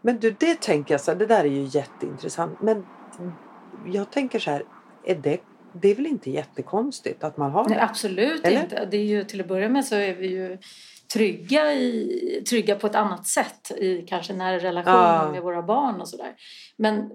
Men 0.00 0.18
du, 0.18 0.30
det 0.30 0.60
tänker 0.60 0.94
jag 0.94 1.00
så 1.00 1.10
här, 1.10 1.18
det 1.18 1.26
där 1.26 1.44
är 1.44 1.48
ju 1.48 1.62
jätteintressant. 1.62 2.62
Men 2.62 2.86
jag 3.86 4.10
tänker 4.10 4.38
så 4.38 4.50
här, 4.50 4.64
är 5.04 5.14
det, 5.14 5.40
det 5.72 5.88
är 5.88 5.94
väl 5.94 6.06
inte 6.06 6.30
jättekonstigt 6.30 7.24
att 7.24 7.36
man 7.36 7.50
har 7.50 7.64
det? 7.64 7.70
Nej, 7.70 7.80
absolut 7.80 8.44
Eller? 8.44 8.62
inte. 8.62 8.84
Det 8.90 8.96
är 8.96 9.04
ju, 9.04 9.24
till 9.24 9.40
att 9.40 9.48
börja 9.48 9.68
med 9.68 9.84
så 9.84 9.94
är 9.94 10.14
vi 10.14 10.26
ju 10.26 10.58
trygga, 11.12 11.72
i, 11.72 12.42
trygga 12.48 12.74
på 12.74 12.86
ett 12.86 12.94
annat 12.94 13.26
sätt 13.26 13.70
i 13.70 14.02
kanske 14.02 14.32
nära 14.32 14.58
relationer 14.58 15.26
ah. 15.26 15.32
med 15.32 15.42
våra 15.42 15.62
barn 15.62 16.00
och 16.00 16.08
sådär. 16.08 16.34
Men, 16.76 17.10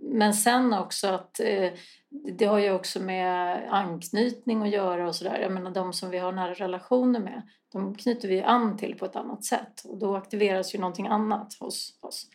men 0.00 0.34
sen 0.34 0.72
också 0.72 1.06
att 1.06 1.40
eh, 1.40 1.70
det 2.10 2.44
har 2.44 2.58
ju 2.58 2.72
också 2.72 3.00
med 3.00 3.62
anknytning 3.70 4.62
att 4.62 4.70
göra 4.70 5.08
och 5.08 5.14
sådär. 5.14 5.38
Jag 5.38 5.52
menar 5.52 5.70
de 5.70 5.92
som 5.92 6.10
vi 6.10 6.18
har 6.18 6.32
nära 6.32 6.54
relationer 6.54 7.20
med, 7.20 7.42
de 7.72 7.94
knyter 7.94 8.28
vi 8.28 8.42
an 8.42 8.76
till 8.76 8.98
på 8.98 9.04
ett 9.04 9.16
annat 9.16 9.44
sätt 9.44 9.82
och 9.84 9.98
då 9.98 10.16
aktiveras 10.16 10.74
ju 10.74 10.78
någonting 10.78 11.06
annat 11.06 11.56
hos 11.60 11.98
oss. 12.00 12.26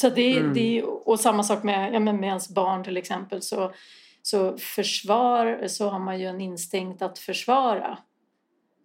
Så 0.00 0.10
det, 0.10 0.38
mm. 0.38 0.54
det, 0.54 0.82
och 0.82 1.20
samma 1.20 1.42
sak 1.42 1.62
med, 1.62 1.94
ja, 1.94 2.00
med 2.00 2.24
ens 2.24 2.48
barn 2.48 2.84
till 2.84 2.96
exempel 2.96 3.42
så, 3.42 3.72
så 4.22 4.58
försvar 4.58 5.66
så 5.66 5.88
har 5.88 5.98
man 5.98 6.20
ju 6.20 6.26
en 6.26 6.40
instinkt 6.40 7.02
att 7.02 7.18
försvara 7.18 7.98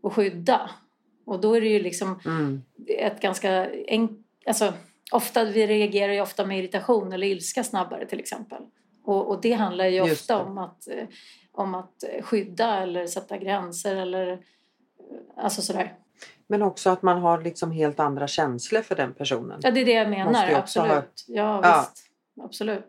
och 0.03 0.13
skydda. 0.13 0.69
Och 1.25 1.41
då 1.41 1.53
är 1.53 1.61
det 1.61 1.67
ju 1.67 1.79
liksom 1.79 2.19
mm. 2.25 2.63
ett 2.87 3.21
ganska 3.21 3.69
enkelt, 3.87 4.19
alltså 4.47 4.73
ofta, 5.11 5.43
vi 5.43 5.67
reagerar 5.67 6.13
ju 6.13 6.21
ofta 6.21 6.45
med 6.45 6.59
irritation 6.59 7.13
eller 7.13 7.27
ilska 7.27 7.63
snabbare 7.63 8.05
till 8.05 8.19
exempel. 8.19 8.63
Och, 9.03 9.29
och 9.29 9.41
det 9.41 9.53
handlar 9.53 9.85
ju 9.85 10.01
ofta 10.01 10.43
om 10.43 10.57
att, 10.57 10.87
eh, 10.87 11.07
om 11.51 11.75
att 11.75 12.03
skydda 12.21 12.77
eller 12.77 13.07
sätta 13.07 13.37
gränser 13.37 13.95
eller 13.95 14.31
eh, 14.31 14.37
alltså 15.37 15.61
sådär. 15.61 15.93
Men 16.47 16.61
också 16.61 16.89
att 16.89 17.01
man 17.01 17.21
har 17.21 17.41
liksom 17.41 17.71
helt 17.71 17.99
andra 17.99 18.27
känslor 18.27 18.81
för 18.81 18.95
den 18.95 19.13
personen. 19.13 19.59
Ja, 19.63 19.71
det 19.71 19.81
är 19.81 19.85
det 19.85 19.91
jag 19.91 20.09
menar. 20.09 20.51
Absolut. 20.51 20.89
Ha... 20.89 21.03
Ja, 21.27 21.59
ja, 21.63 21.79
visst. 21.79 22.05
Absolut. 22.45 22.87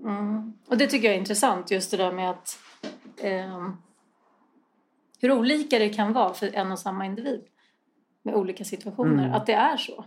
Mm. 0.00 0.52
Och 0.66 0.78
det 0.78 0.86
tycker 0.86 1.08
jag 1.08 1.14
är 1.14 1.18
intressant, 1.18 1.70
just 1.70 1.90
det 1.90 1.96
där 1.96 2.12
med 2.12 2.30
att 2.30 2.58
eh, 3.16 3.68
hur 5.22 5.32
olika 5.32 5.78
det 5.78 5.88
kan 5.88 6.12
vara 6.12 6.34
för 6.34 6.50
en 6.54 6.72
och 6.72 6.78
samma 6.78 7.06
individ 7.06 7.44
med 8.22 8.34
olika 8.34 8.64
situationer. 8.64 9.24
Mm. 9.24 9.34
Att 9.34 9.46
det 9.46 9.52
är 9.52 9.76
så. 9.76 10.04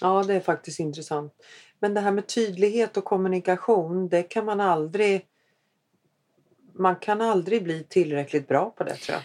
Ja, 0.00 0.24
det 0.26 0.34
är 0.34 0.40
faktiskt 0.40 0.80
intressant. 0.80 1.32
Men 1.78 1.94
det 1.94 2.00
här 2.00 2.12
med 2.12 2.26
tydlighet 2.26 2.96
och 2.96 3.04
kommunikation, 3.04 4.08
det 4.08 4.22
kan 4.22 4.44
man 4.44 4.60
aldrig... 4.60 5.26
Man 6.74 6.96
kan 6.96 7.20
aldrig 7.20 7.64
bli 7.64 7.84
tillräckligt 7.88 8.48
bra 8.48 8.70
på 8.70 8.84
det 8.84 8.94
tror 8.94 9.14
jag. 9.14 9.22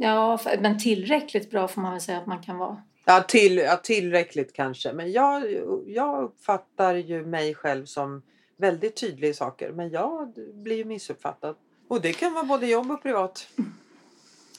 Ja, 0.00 0.40
men 0.60 0.78
tillräckligt 0.78 1.50
bra 1.50 1.68
får 1.68 1.80
man 1.80 1.92
väl 1.92 2.00
säga 2.00 2.18
att 2.18 2.26
man 2.26 2.42
kan 2.42 2.58
vara. 2.58 2.82
Ja, 3.04 3.24
till, 3.28 3.56
ja 3.56 3.76
tillräckligt 3.76 4.52
kanske. 4.52 4.92
Men 4.92 5.12
jag, 5.12 5.42
jag 5.86 6.24
uppfattar 6.24 6.94
ju 6.94 7.26
mig 7.26 7.54
själv 7.54 7.84
som 7.84 8.22
väldigt 8.56 8.96
tydlig 8.96 9.28
i 9.28 9.34
saker. 9.34 9.72
Men 9.72 9.90
jag 9.90 10.34
blir 10.54 10.76
ju 10.76 10.84
missuppfattad. 10.84 11.56
Och 11.88 12.00
det 12.00 12.12
kan 12.12 12.34
vara 12.34 12.44
både 12.44 12.66
jobb 12.66 12.90
och 12.90 13.02
privat. 13.02 13.48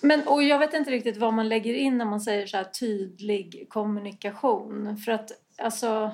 Men, 0.05 0.27
och 0.27 0.43
jag 0.43 0.59
vet 0.59 0.73
inte 0.73 0.91
riktigt 0.91 1.17
vad 1.17 1.33
man 1.33 1.49
lägger 1.49 1.73
in 1.73 1.97
när 1.97 2.05
man 2.05 2.21
säger 2.21 2.47
så 2.47 2.63
tydlig 2.79 3.65
kommunikation. 3.69 4.97
För 4.97 5.11
att 5.11 5.31
alltså, 5.57 6.11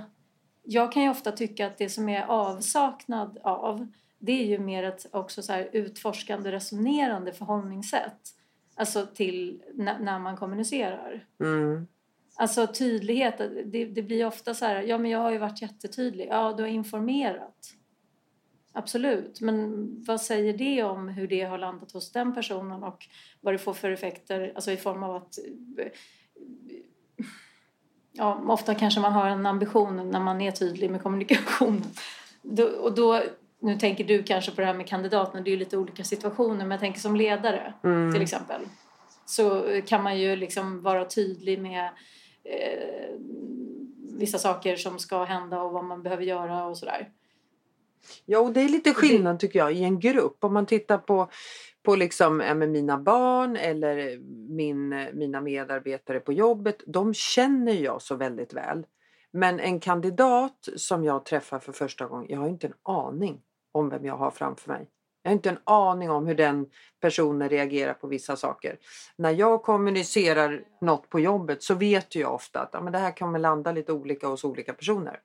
jag 0.64 0.92
kan 0.92 1.04
ju 1.04 1.10
ofta 1.10 1.32
tycka 1.32 1.68
att 1.68 1.78
det 1.78 1.90
som 1.90 2.10
är 2.10 2.26
avsaknad 2.26 3.38
av 3.44 3.88
det 4.20 4.32
är 4.32 4.46
ju 4.46 4.60
mer 4.60 4.84
ett 4.84 5.06
också 5.12 5.42
så 5.42 5.58
utforskande, 5.58 6.52
resonerande 6.52 7.34
förhållningssätt. 7.34 8.20
Alltså 8.76 9.06
till 9.06 9.64
när 10.00 10.20
man 10.20 10.38
kommunicerar. 10.38 11.26
Mm. 11.40 11.88
Alltså 12.36 12.68
tydlighet, 12.68 13.38
det, 13.66 13.86
det 13.86 14.02
blir 14.02 14.26
ofta 14.26 14.54
så 14.54 14.66
här, 14.66 14.82
ja 14.82 14.98
men 14.98 15.12
jag 15.12 15.20
har 15.20 15.32
ju 15.32 15.38
varit 15.38 15.62
jättetydlig. 15.62 16.28
Ja, 16.30 16.54
du 16.58 16.64
har 16.64 16.70
informerat. 16.70 17.74
Absolut, 18.74 19.42
men 19.42 19.88
vad 20.08 20.22
säger 20.22 20.54
det 20.54 20.84
om 20.84 21.08
hur 21.08 21.28
det 21.28 21.42
har 21.42 21.58
landat 21.58 21.92
hos 21.92 22.12
den 22.12 22.34
personen 22.34 22.84
och 22.84 23.08
vad 23.42 23.54
det 23.54 23.58
får 23.58 23.74
för 23.74 23.92
effekter, 23.92 24.52
alltså 24.56 24.72
i 24.72 24.78
form 24.78 25.04
av 25.04 25.16
att 25.16 25.40
ja, 28.12 28.42
ofta 28.48 28.76
kanske 28.76 29.00
man 29.00 29.14
har 29.14 29.28
en 29.28 29.46
ambition 29.46 30.10
när 30.10 30.20
man 30.20 30.42
är 30.42 30.52
tydlig 30.52 30.92
med 30.92 31.04
kommunikationen. 31.04 31.84
Då, 32.42 32.64
och 32.64 32.96
då, 32.96 33.22
nu 33.60 33.78
tänker 33.78 34.04
du 34.04 34.24
kanske 34.24 34.52
på 34.52 34.62
det 34.62 34.68
här 34.68 34.74
med 34.74 34.88
kandidaterna, 34.88 35.42
det 35.44 35.50
är 35.50 35.52
ju 35.52 35.60
lite 35.60 35.78
olika 35.78 36.04
situationer, 36.04 36.58
men 36.58 36.72
jag 36.72 36.80
tänker 36.80 37.00
som 37.00 37.16
ledare 37.16 37.74
mm. 37.84 38.14
till 38.14 38.22
exempel. 38.22 38.62
Så 39.26 39.64
kan 39.86 40.04
man 40.04 40.20
ju 40.20 40.36
liksom 40.36 40.82
vara 40.82 41.06
tydlig 41.06 41.62
med 41.62 41.90
eh, 42.44 43.16
vissa 44.18 44.38
saker 44.38 44.76
som 44.76 45.00
ska 45.00 45.24
hända 45.24 45.62
och 45.62 45.72
vad 45.72 45.84
man 45.84 46.04
behöver 46.04 46.24
göra 46.24 46.66
och 46.66 46.78
sådär. 46.78 47.10
Ja, 48.26 48.40
och 48.40 48.54
det 48.54 48.62
är 48.62 48.70
lite 48.70 48.94
skillnad 48.94 49.40
tycker 49.40 49.60
jag 49.60 49.74
i 49.74 49.84
en 49.84 50.00
grupp. 50.00 50.44
Om 50.44 50.54
man 50.54 50.66
tittar 50.66 50.98
på, 50.98 51.30
på 51.84 51.96
liksom, 51.96 52.38
med 52.38 52.70
mina 52.70 52.98
barn 52.98 53.56
eller 53.56 54.20
min, 54.50 55.08
mina 55.14 55.42
medarbetare 55.42 56.20
på 56.20 56.34
jobbet. 56.34 56.84
De 56.88 57.14
känner 57.14 57.74
jag 57.74 58.02
så 58.02 58.16
väldigt 58.16 58.54
väl. 58.54 58.86
Men 59.32 59.60
en 59.60 59.80
kandidat 59.80 60.70
som 60.76 61.04
jag 61.04 61.26
träffar 61.26 61.60
för 61.60 61.72
första 61.72 62.06
gången, 62.06 62.26
jag 62.30 62.40
har 62.40 62.48
inte 62.48 62.68
en 62.68 62.74
aning 62.84 63.42
om 63.72 63.90
vem 63.90 64.06
jag 64.06 64.18
har 64.18 64.32
framför 64.32 64.70
mig. 64.72 64.88
Jag 65.24 65.32
har 65.32 65.34
inte 65.34 65.50
en 65.50 65.60
aning 65.64 66.10
om 66.10 66.28
hur 66.28 66.36
den 66.36 66.66
personen 67.00 67.50
reagerar 67.50 67.94
på 67.94 68.08
vissa 68.08 68.36
saker. 68.36 68.78
När 69.16 69.32
jag 69.32 69.64
kommunicerar 69.64 70.64
något 70.82 71.10
på 71.10 71.20
jobbet 71.20 71.64
så 71.64 71.76
vet 71.76 72.16
jag 72.16 72.34
ofta 72.34 72.60
att 72.60 72.70
ja, 72.74 72.82
men 72.82 72.94
det 72.94 73.00
här 73.00 73.18
kommer 73.18 73.40
landa 73.40 73.72
lite 73.72 73.94
olika 73.94 74.28
hos 74.28 74.44
olika 74.44 74.74
personer. 74.74 75.20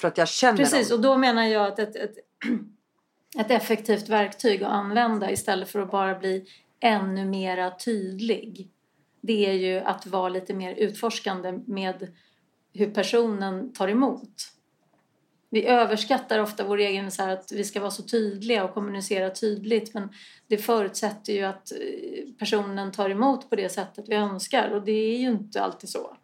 För 0.00 0.08
att 0.08 0.18
jag 0.18 0.28
känner 0.28 0.56
Precis, 0.56 0.88
dem. 0.88 0.96
och 0.98 1.02
då 1.02 1.16
menar 1.16 1.44
jag 1.44 1.66
att 1.66 1.78
ett, 1.78 1.96
ett, 1.96 2.14
ett 3.38 3.50
effektivt 3.50 4.08
verktyg 4.08 4.62
att 4.62 4.72
använda 4.72 5.30
istället 5.30 5.68
för 5.68 5.80
att 5.80 5.90
bara 5.90 6.18
bli 6.18 6.46
ännu 6.80 7.24
mera 7.24 7.70
tydlig. 7.70 8.70
Det 9.20 9.46
är 9.46 9.52
ju 9.52 9.78
att 9.78 10.06
vara 10.06 10.28
lite 10.28 10.54
mer 10.54 10.74
utforskande 10.74 11.52
med 11.66 12.14
hur 12.72 12.90
personen 12.90 13.72
tar 13.72 13.88
emot. 13.88 14.52
Vi 15.50 15.66
överskattar 15.66 16.38
ofta 16.38 16.64
vår 16.64 16.78
egen 16.78 17.10
så 17.10 17.22
att 17.22 17.52
vi 17.52 17.64
ska 17.64 17.80
vara 17.80 17.90
så 17.90 18.02
tydliga 18.02 18.64
och 18.64 18.74
kommunicera 18.74 19.30
tydligt 19.30 19.94
men 19.94 20.08
det 20.46 20.58
förutsätter 20.58 21.32
ju 21.32 21.42
att 21.42 21.72
eh, 21.72 21.78
personen 22.38 22.92
tar 22.92 23.10
emot 23.10 23.50
på 23.50 23.56
det 23.56 23.68
sättet 23.68 24.04
vi 24.08 24.14
önskar 24.14 24.70
och 24.70 24.82
det 24.82 24.92
är 24.92 25.18
ju 25.18 25.28
inte 25.28 25.62
alltid 25.62 25.88
så. 25.88 26.16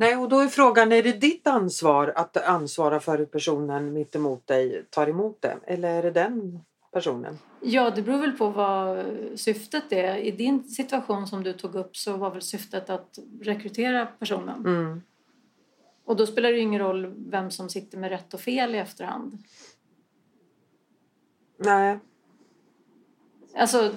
Nej, 0.00 0.16
och 0.16 0.28
då 0.28 0.40
är 0.40 0.48
frågan, 0.48 0.92
är 0.92 1.02
det 1.02 1.12
ditt 1.12 1.46
ansvar 1.46 2.12
att 2.16 2.36
ansvara 2.36 3.00
för 3.00 3.18
hur 3.18 3.26
personen 3.26 3.92
mitt 3.92 4.14
emot 4.14 4.46
dig 4.46 4.84
tar 4.90 5.06
emot 5.06 5.42
det? 5.42 5.56
Eller 5.66 5.88
är 5.88 6.02
det 6.02 6.10
den 6.10 6.60
personen? 6.92 7.38
Ja, 7.60 7.90
det 7.90 8.02
beror 8.02 8.18
väl 8.18 8.32
på 8.32 8.48
vad 8.48 9.06
syftet 9.34 9.92
är. 9.92 10.16
I 10.16 10.30
din 10.30 10.64
situation 10.64 11.26
som 11.26 11.42
du 11.42 11.52
tog 11.52 11.74
upp 11.74 11.96
så 11.96 12.16
var 12.16 12.30
väl 12.30 12.42
syftet 12.42 12.90
att 12.90 13.18
rekrytera 13.42 14.06
personen. 14.06 14.66
Mm. 14.66 15.02
Och 16.04 16.16
då 16.16 16.26
spelar 16.26 16.48
det 16.48 16.56
ju 16.56 16.62
ingen 16.62 16.80
roll 16.80 17.14
vem 17.16 17.50
som 17.50 17.68
sitter 17.68 17.98
med 17.98 18.10
rätt 18.10 18.34
och 18.34 18.40
fel 18.40 18.74
i 18.74 18.78
efterhand. 18.78 19.38
Nej, 21.56 21.98
Alltså, 23.56 23.92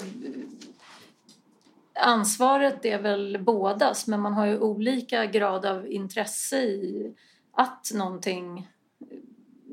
ansvaret 2.01 2.85
är 2.85 3.01
väl 3.01 3.37
bådas 3.41 4.07
men 4.07 4.19
man 4.19 4.33
har 4.33 4.45
ju 4.45 4.59
olika 4.59 5.25
grad 5.25 5.65
av 5.65 5.87
intresse 5.87 6.57
i 6.57 7.15
att 7.51 7.91
någonting, 7.93 8.67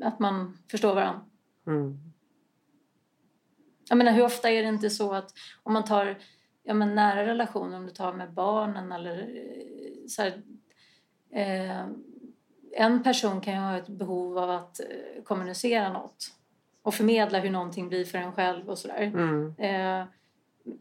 att 0.02 0.18
man 0.18 0.58
förstår 0.70 0.94
varandra. 0.94 1.20
mm. 1.66 1.98
Jag 3.88 3.98
menar 3.98 4.12
hur 4.12 4.24
ofta 4.24 4.50
är 4.50 4.62
det 4.62 4.68
inte 4.68 4.90
så 4.90 5.14
att 5.14 5.32
om 5.62 5.72
man 5.72 5.84
tar 5.84 6.18
ja, 6.62 6.74
men 6.74 6.94
nära 6.94 7.26
relationer, 7.26 7.76
om 7.76 7.86
du 7.86 7.92
tar 7.92 8.12
med 8.12 8.32
barnen 8.32 8.92
eller 8.92 9.18
eh, 9.18 10.06
så 10.08 10.22
här, 10.22 10.42
eh, 11.30 11.86
en 12.72 13.02
person 13.02 13.40
kan 13.40 13.54
ju 13.54 13.60
ha 13.60 13.76
ett 13.76 13.88
behov 13.88 14.38
av 14.38 14.50
att 14.50 14.80
eh, 14.80 15.22
kommunicera 15.24 15.92
något 15.92 16.34
och 16.82 16.94
förmedla 16.94 17.38
hur 17.38 17.50
någonting 17.50 17.88
blir 17.88 18.04
för 18.04 18.18
en 18.18 18.32
själv 18.32 18.68
och 18.68 18.78
sådär. 18.78 19.02
Mm. 19.02 19.54
Eh, 19.58 20.06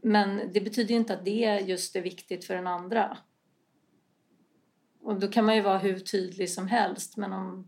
men 0.01 0.53
det 0.53 0.62
betyder 0.62 0.89
ju 0.89 0.96
inte 0.96 1.13
att 1.13 1.25
det 1.25 1.63
just 1.65 1.96
är 1.96 2.01
viktigt 2.01 2.46
för 2.46 2.56
den 2.56 2.67
andra. 2.67 3.17
Och 5.01 5.20
då 5.20 5.27
kan 5.27 5.46
man 5.46 5.56
ju 5.56 5.62
vara 5.62 5.77
hur 5.77 6.00
tydlig 6.00 6.50
som 6.50 6.67
helst 6.67 7.17
men 7.17 7.34
om, 7.34 7.67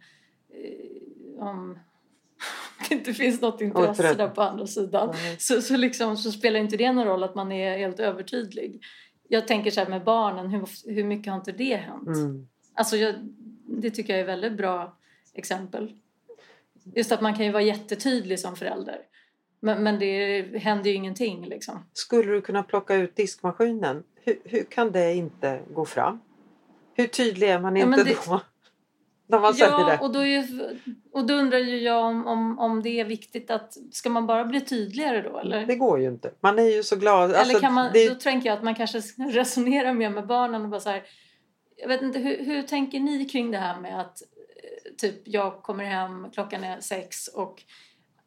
eh, 0.49 1.43
om 1.43 1.79
det 2.89 2.95
inte 2.95 3.13
finns 3.13 3.41
något 3.41 3.61
intresse 3.61 4.13
där 4.13 4.27
på 4.27 4.41
andra 4.41 4.67
sidan 4.67 5.15
så, 5.37 5.61
så, 5.61 5.77
liksom, 5.77 6.17
så 6.17 6.31
spelar 6.31 6.59
inte 6.59 6.77
det 6.77 6.91
någon 6.91 7.05
roll 7.05 7.23
att 7.23 7.35
man 7.35 7.51
är 7.51 7.77
helt 7.77 7.99
övertydlig. 7.99 8.81
Jag 9.27 9.47
tänker 9.47 9.71
så 9.71 9.79
här 9.79 9.87
med 9.89 10.03
barnen, 10.03 10.49
hur, 10.49 10.93
hur 10.93 11.03
mycket 11.03 11.31
har 11.31 11.39
inte 11.39 11.51
det 11.51 11.75
hänt? 11.75 12.07
Mm. 12.07 12.47
Alltså 12.73 12.97
jag, 12.97 13.15
det 13.65 13.91
tycker 13.91 14.13
jag 14.13 14.19
är 14.19 14.25
väldigt 14.25 14.57
bra 14.57 14.97
exempel. 15.33 15.93
Just 16.95 17.11
att 17.11 17.21
man 17.21 17.35
kan 17.35 17.45
ju 17.45 17.51
vara 17.51 17.63
jättetydlig 17.63 18.39
som 18.39 18.55
förälder. 18.55 19.01
Men, 19.59 19.83
men 19.83 19.99
det 19.99 20.41
händer 20.59 20.89
ju 20.89 20.95
ingenting 20.95 21.45
liksom. 21.45 21.85
Skulle 21.93 22.31
du 22.31 22.41
kunna 22.41 22.63
plocka 22.63 22.95
ut 22.95 23.15
diskmaskinen? 23.15 24.03
Hur, 24.23 24.39
hur 24.43 24.63
kan 24.63 24.91
det 24.91 25.13
inte 25.13 25.59
gå 25.73 25.85
fram? 25.85 26.19
Hur 26.93 27.07
tydlig 27.07 27.49
är 27.49 27.59
man 27.59 27.75
Ja, 27.75 27.85
inte 27.85 28.03
det- 28.03 28.17
då? 28.27 28.41
När 29.27 29.39
man 29.39 29.53
säger 29.53 29.71
Ja, 29.71 29.85
det. 29.85 29.97
och 29.97 30.11
då, 30.13 30.25
ju, 30.25 30.43
och 31.13 31.27
då 31.27 31.33
undrar 31.33 31.57
ju 31.57 31.77
jag 31.79 32.05
om, 32.05 32.27
om, 32.27 32.59
om 32.59 32.81
det 32.83 32.99
är 32.99 33.05
viktigt 33.05 33.51
att... 33.51 33.77
Ska 33.91 34.09
man 34.09 34.27
bara 34.27 34.45
bli 34.45 34.61
tydligare 34.61 35.21
då 35.21 35.39
eller? 35.39 35.65
Det 35.65 35.75
går 35.75 35.99
ju 35.99 36.07
inte. 36.07 36.31
Man 36.39 36.59
är 36.59 36.63
ju 36.75 36.83
så 36.83 36.95
glad. 36.95 37.29
eller 37.29 37.39
Alltså, 37.39 37.59
kan 37.59 37.73
man, 37.73 37.89
det, 37.93 38.09
då 38.09 38.15
tänker 38.15 38.49
jag 38.49 38.57
att 38.57 38.63
man 38.63 38.75
kanske 38.75 39.01
ska 39.01 39.23
resonera 39.29 39.93
mer 39.93 40.09
med 40.09 40.27
barnen 40.27 40.61
och 40.63 40.69
bara 40.69 40.79
så 40.79 40.89
här... 40.89 41.03
Jag 41.75 41.87
vet 41.87 42.01
inte, 42.01 42.19
hur, 42.19 42.45
hur 42.45 42.63
tänker 42.63 42.99
ni 42.99 43.25
kring 43.25 43.51
det 43.51 43.57
här 43.57 43.79
med 43.79 44.01
att 44.01 44.21
eh, 44.21 44.91
typ 44.97 45.21
jag 45.25 45.63
kommer 45.63 45.83
hem, 45.83 46.31
klockan 46.31 46.63
är 46.63 46.79
sex 46.79 47.27
och 47.27 47.63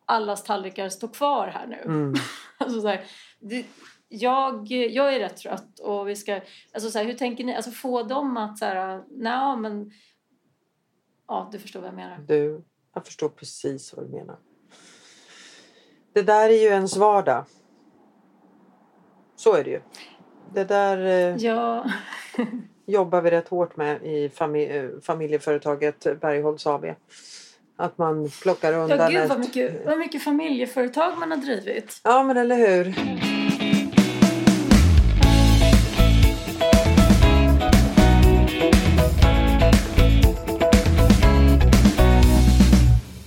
allas 0.07 0.45
tallrikar 0.45 0.89
står 0.89 1.09
kvar 1.09 1.47
här 1.47 1.67
nu. 1.67 1.81
mm. 1.85 2.15
Alltså 2.59 2.81
så 2.81 2.89
här, 2.89 3.05
det, 3.41 3.67
jag, 4.09 4.67
jag 4.67 5.15
är 5.15 5.19
rätt 5.19 5.37
trött 5.37 5.79
och 5.79 6.09
vi 6.09 6.17
ska... 6.17 6.41
Alltså 6.73 6.91
så 6.91 6.99
här, 6.99 7.05
hur 7.05 7.15
tänker 7.15 7.45
ni? 7.45 7.55
Alltså 7.57 7.71
få 7.71 8.03
dem 8.03 8.37
att 8.37 8.59
så 8.59 8.65
här, 8.65 9.03
nej 9.11 9.57
men... 9.57 9.91
Ja, 11.29 11.49
du 11.53 11.59
förstår 11.59 11.81
vad 11.81 11.89
jag 11.89 11.95
menar. 11.95 12.19
Du, 12.19 12.63
jag 12.95 13.07
förstår 13.07 13.29
precis 13.29 13.95
vad 13.95 14.07
du 14.07 14.09
menar. 14.11 14.37
Det 16.13 16.23
där 16.23 16.49
är 16.49 16.63
ju 16.63 16.67
ens 16.67 16.97
vardag. 16.97 17.45
Så 19.37 19.55
är 19.55 19.65
det 19.65 19.71
ju. 19.71 19.81
Det 20.55 20.65
där 20.65 20.99
eh, 20.99 21.37
Ja, 21.37 21.91
jobbar 22.87 23.21
vi 23.21 23.31
rätt 23.31 23.49
hårt 23.49 23.77
med 23.77 24.03
i 24.03 24.29
fami- 24.29 24.95
eh, 24.95 25.01
familjeföretaget 25.01 26.21
Bergholtz 26.21 26.67
AB. 26.67 26.85
Att 27.77 27.99
man 27.99 28.31
plockar 28.43 28.73
undan 28.73 28.99
ja 28.99 29.09
gud 29.09 29.29
vad 29.29 29.39
mycket, 29.39 29.87
vad 29.87 29.99
mycket 29.99 30.25
familjeföretag 30.25 31.19
man 31.19 31.31
har 31.31 31.39
drivit. 31.39 32.01
Ja, 32.05 32.23
men 32.23 32.37
eller 32.37 32.57
hur? 32.57 32.95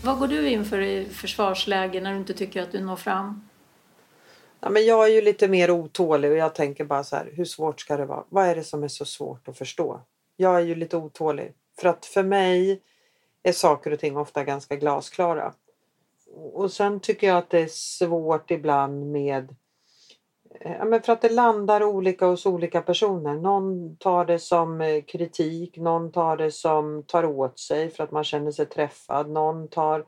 Vad 0.04 0.20
går 0.20 0.28
du 0.28 0.50
in 0.50 0.66
för 0.66 0.82
i 0.82 1.06
försvarsläge 1.06 2.02
när 2.02 2.12
du 2.12 2.18
inte 2.18 2.34
tycker 2.34 2.62
att 2.62 2.72
du 2.72 2.80
når 2.80 2.96
fram? 2.96 3.50
Ja, 4.60 4.70
men 4.70 4.86
jag 4.86 5.06
är 5.06 5.14
ju 5.14 5.22
lite 5.22 5.48
mer 5.48 5.72
otålig 5.72 6.32
och 6.32 6.38
jag 6.38 6.56
tänker 6.56 6.86
bara 6.86 7.04
så 7.04 7.16
här, 7.16 7.30
hur 7.34 7.46
svårt 7.46 7.80
ska 7.80 7.98
det 7.98 8.06
vara? 8.06 8.24
Vad 8.30 8.46
är 8.46 8.56
det 8.56 8.64
som 8.64 8.84
är 8.84 8.88
så 8.88 9.06
svårt 9.06 9.48
att 9.48 9.58
förstå? 9.58 10.02
Jag 10.38 10.56
är 10.56 10.60
ju 10.60 10.76
lite 10.76 10.98
otålig. 10.98 11.54
För 11.80 11.90
att 11.90 12.06
för 12.06 12.24
mig 12.24 12.82
är 13.48 13.52
saker 13.52 13.94
och 13.94 14.00
ting 14.00 14.18
ofta 14.18 14.44
ganska 14.44 14.76
glasklara. 14.76 15.54
Och 16.54 16.72
sen 16.72 17.00
tycker 17.00 17.28
jag 17.28 17.38
att 17.38 17.50
det 17.50 17.60
är 17.60 17.68
svårt 17.68 18.52
ibland 18.52 19.12
med 19.12 19.56
Ja, 20.60 20.86
men 20.86 21.02
för 21.02 21.14
att 21.14 21.22
det 21.22 21.30
landar 21.30 21.84
olika 21.84 22.26
hos 22.26 22.46
olika 22.46 22.82
personer. 22.82 23.34
Någon 23.34 23.98
tar 23.98 24.26
det 24.26 24.40
som 24.40 24.82
eh, 24.82 25.04
kritik, 25.04 25.78
någon 25.78 26.12
tar 26.12 26.38
det 26.38 26.52
som 26.52 27.04
tar 27.04 27.26
åt 27.26 27.60
sig 27.60 27.90
för 27.90 28.04
att 28.04 28.12
man 28.12 28.24
känner 28.24 28.52
sig 28.52 28.66
träffad. 28.66 29.30
Någon 29.30 29.68
tar... 29.68 30.06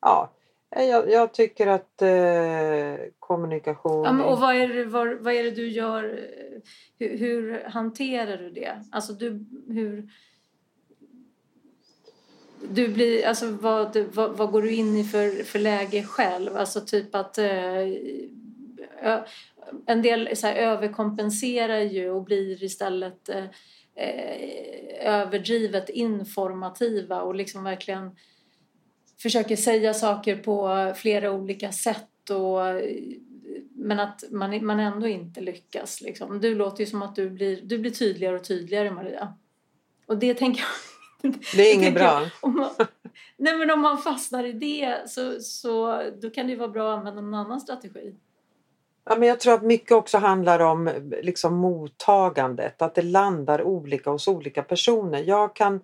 Ja, 0.00 0.30
jag, 0.70 1.10
jag 1.10 1.34
tycker 1.34 1.66
att 1.66 2.02
eh, 2.02 3.06
kommunikation... 3.18 4.04
Ja, 4.04 4.12
men, 4.12 4.26
och 4.26 4.40
vad 4.40 4.54
är, 4.54 4.68
det, 4.68 4.84
vad, 4.84 5.18
vad 5.18 5.34
är 5.34 5.44
det 5.44 5.50
du 5.50 5.68
gör? 5.68 6.04
eh, 6.04 6.60
Hur, 6.98 7.18
hur 7.18 7.64
hanterar 7.64 8.36
du 8.36 8.50
det? 8.50 8.84
Alltså 8.92 9.12
du, 9.12 9.46
hur... 9.68 10.08
Du 12.70 12.88
blir, 12.88 13.26
alltså 13.26 13.50
vad, 13.50 13.96
vad, 13.96 14.36
vad 14.36 14.50
går 14.50 14.62
du 14.62 14.70
in 14.70 14.96
i 14.96 15.04
för, 15.04 15.44
för 15.44 15.58
läge 15.58 16.02
själv? 16.02 16.56
Alltså 16.56 16.80
typ 16.80 17.14
att 17.14 17.38
eh, 17.38 17.88
en 19.86 20.02
del 20.02 20.36
så 20.36 20.46
här, 20.46 20.54
överkompenserar 20.54 21.78
ju 21.78 22.10
och 22.10 22.24
blir 22.24 22.64
istället 22.64 23.28
eh, 23.28 23.44
eh, 23.94 25.20
överdrivet 25.20 25.88
informativa 25.88 27.22
och 27.22 27.34
liksom 27.34 27.64
verkligen 27.64 28.16
försöker 29.22 29.56
säga 29.56 29.94
saker 29.94 30.36
på 30.36 30.92
flera 30.96 31.32
olika 31.32 31.72
sätt 31.72 32.30
och 32.30 32.60
men 33.78 34.00
att 34.00 34.24
man, 34.30 34.66
man 34.66 34.80
ändå 34.80 35.06
inte 35.06 35.40
lyckas. 35.40 36.00
Liksom. 36.00 36.40
Du 36.40 36.54
låter 36.54 36.80
ju 36.80 36.86
som 36.86 37.02
att 37.02 37.16
du 37.16 37.30
blir, 37.30 37.60
du 37.62 37.78
blir 37.78 37.90
tydligare 37.90 38.36
och 38.36 38.44
tydligare 38.44 38.90
Maria. 38.90 39.34
Och 40.06 40.18
det 40.18 40.34
tänker 40.34 40.60
jag... 40.60 40.68
Det 41.56 41.62
är 41.62 41.74
inget 41.74 41.94
bra. 41.94 42.20
man, 42.42 42.70
nej 43.36 43.56
men 43.56 43.70
om 43.70 43.80
man 43.80 43.98
fastnar 43.98 44.44
i 44.44 44.52
det 44.52 45.10
så, 45.10 45.40
så 45.40 46.02
då 46.22 46.30
kan 46.30 46.46
det 46.46 46.56
vara 46.56 46.68
bra 46.68 46.92
att 46.92 46.98
använda 46.98 47.20
någon 47.20 47.34
annan 47.34 47.60
strategi. 47.60 48.14
Ja, 49.04 49.16
men 49.16 49.28
jag 49.28 49.40
tror 49.40 49.54
att 49.54 49.62
mycket 49.62 49.92
också 49.92 50.18
handlar 50.18 50.60
om 50.60 50.90
liksom, 51.22 51.56
mottagandet. 51.56 52.82
Att 52.82 52.94
det 52.94 53.02
landar 53.02 53.62
olika 53.62 54.10
hos 54.10 54.28
olika 54.28 54.62
personer. 54.62 55.24
Jag 55.26 55.56
kan 55.56 55.80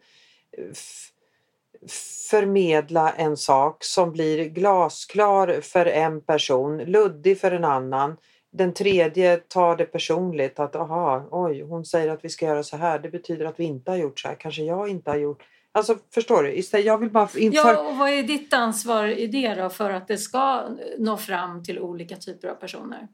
förmedla 2.30 3.12
en 3.12 3.36
sak 3.36 3.84
som 3.84 4.12
blir 4.12 4.44
glasklar 4.44 5.60
för 5.60 5.86
en 5.86 6.20
person, 6.20 6.78
luddig 6.78 7.40
för 7.40 7.50
en 7.50 7.64
annan. 7.64 8.16
Den 8.56 8.72
tredje 8.72 9.36
tar 9.36 9.76
det 9.76 9.84
personligt 9.84 10.58
att 10.60 10.76
aha, 10.76 11.22
oj, 11.30 11.62
hon 11.62 11.84
säger 11.84 12.08
att 12.12 12.24
vi 12.24 12.28
ska 12.28 12.46
göra 12.46 12.62
så 12.62 12.76
här. 12.76 12.98
Det 12.98 13.08
betyder 13.08 13.44
att 13.46 13.60
vi 13.60 13.64
inte 13.64 13.90
har 13.90 13.98
gjort 13.98 14.20
så 14.20 14.28
här. 14.28 14.34
Kanske 14.34 14.62
jag 14.62 14.88
inte 14.88 15.10
har 15.10 15.16
gjort. 15.18 15.42
Alltså 15.72 15.96
förstår 16.14 16.42
du? 16.42 16.52
Istället, 16.52 16.86
jag 16.86 16.98
vill 16.98 17.10
bara 17.10 17.28
inför... 17.36 17.56
Ja, 17.58 17.90
och 17.90 17.96
vad 17.96 18.08
är 18.10 18.22
ditt 18.22 18.52
ansvar 18.52 19.04
i 19.06 19.26
det 19.26 19.54
då 19.54 19.68
för 19.70 19.90
att 19.90 20.08
det 20.08 20.18
ska 20.18 20.62
nå 20.98 21.16
fram 21.16 21.62
till 21.64 21.78
olika 21.80 22.16
typer 22.16 22.48
av 22.48 22.54
personer? 22.54 23.08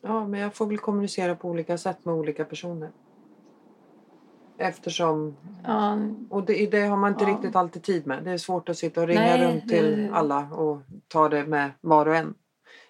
Ja, 0.00 0.26
men 0.26 0.40
jag 0.40 0.54
får 0.54 0.66
väl 0.66 0.78
kommunicera 0.78 1.34
på 1.34 1.48
olika 1.48 1.78
sätt 1.78 2.04
med 2.04 2.14
olika 2.14 2.44
personer. 2.44 2.90
Eftersom... 4.58 5.36
Ja, 5.64 5.98
Och 6.30 6.44
det, 6.44 6.66
det 6.70 6.80
har 6.80 6.96
man 6.96 7.12
inte 7.12 7.24
Ja. 7.24 7.30
riktigt 7.30 7.56
alltid 7.56 7.82
tid 7.82 8.06
med. 8.06 8.24
Det 8.24 8.30
är 8.30 8.38
svårt 8.38 8.68
att 8.68 8.78
sitta 8.78 9.00
och 9.00 9.06
ringa 9.06 9.20
Nej, 9.20 9.46
runt 9.54 9.68
till 9.68 9.96
det- 9.96 10.10
alla 10.12 10.38
och 10.52 10.78
ta 11.08 11.28
det 11.28 11.44
med 11.46 11.70
var 11.80 12.06
och 12.06 12.16
en. 12.16 12.34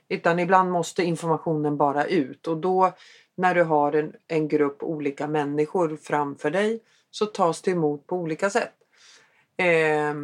Utan 0.09 0.39
ibland 0.39 0.71
måste 0.71 1.03
informationen 1.03 1.77
bara 1.77 2.05
ut 2.05 2.47
och 2.47 2.57
då 2.57 2.93
när 3.35 3.55
du 3.55 3.63
har 3.63 3.93
en, 3.93 4.13
en 4.29 4.49
grupp 4.49 4.83
olika 4.83 5.27
människor 5.27 5.97
framför 6.03 6.51
dig 6.51 6.81
så 7.11 7.27
tas 7.27 7.63
det 7.63 7.71
emot 7.71 8.07
på 8.07 8.17
olika 8.17 8.51
sätt. 8.51 8.75
Eh, 9.57 10.15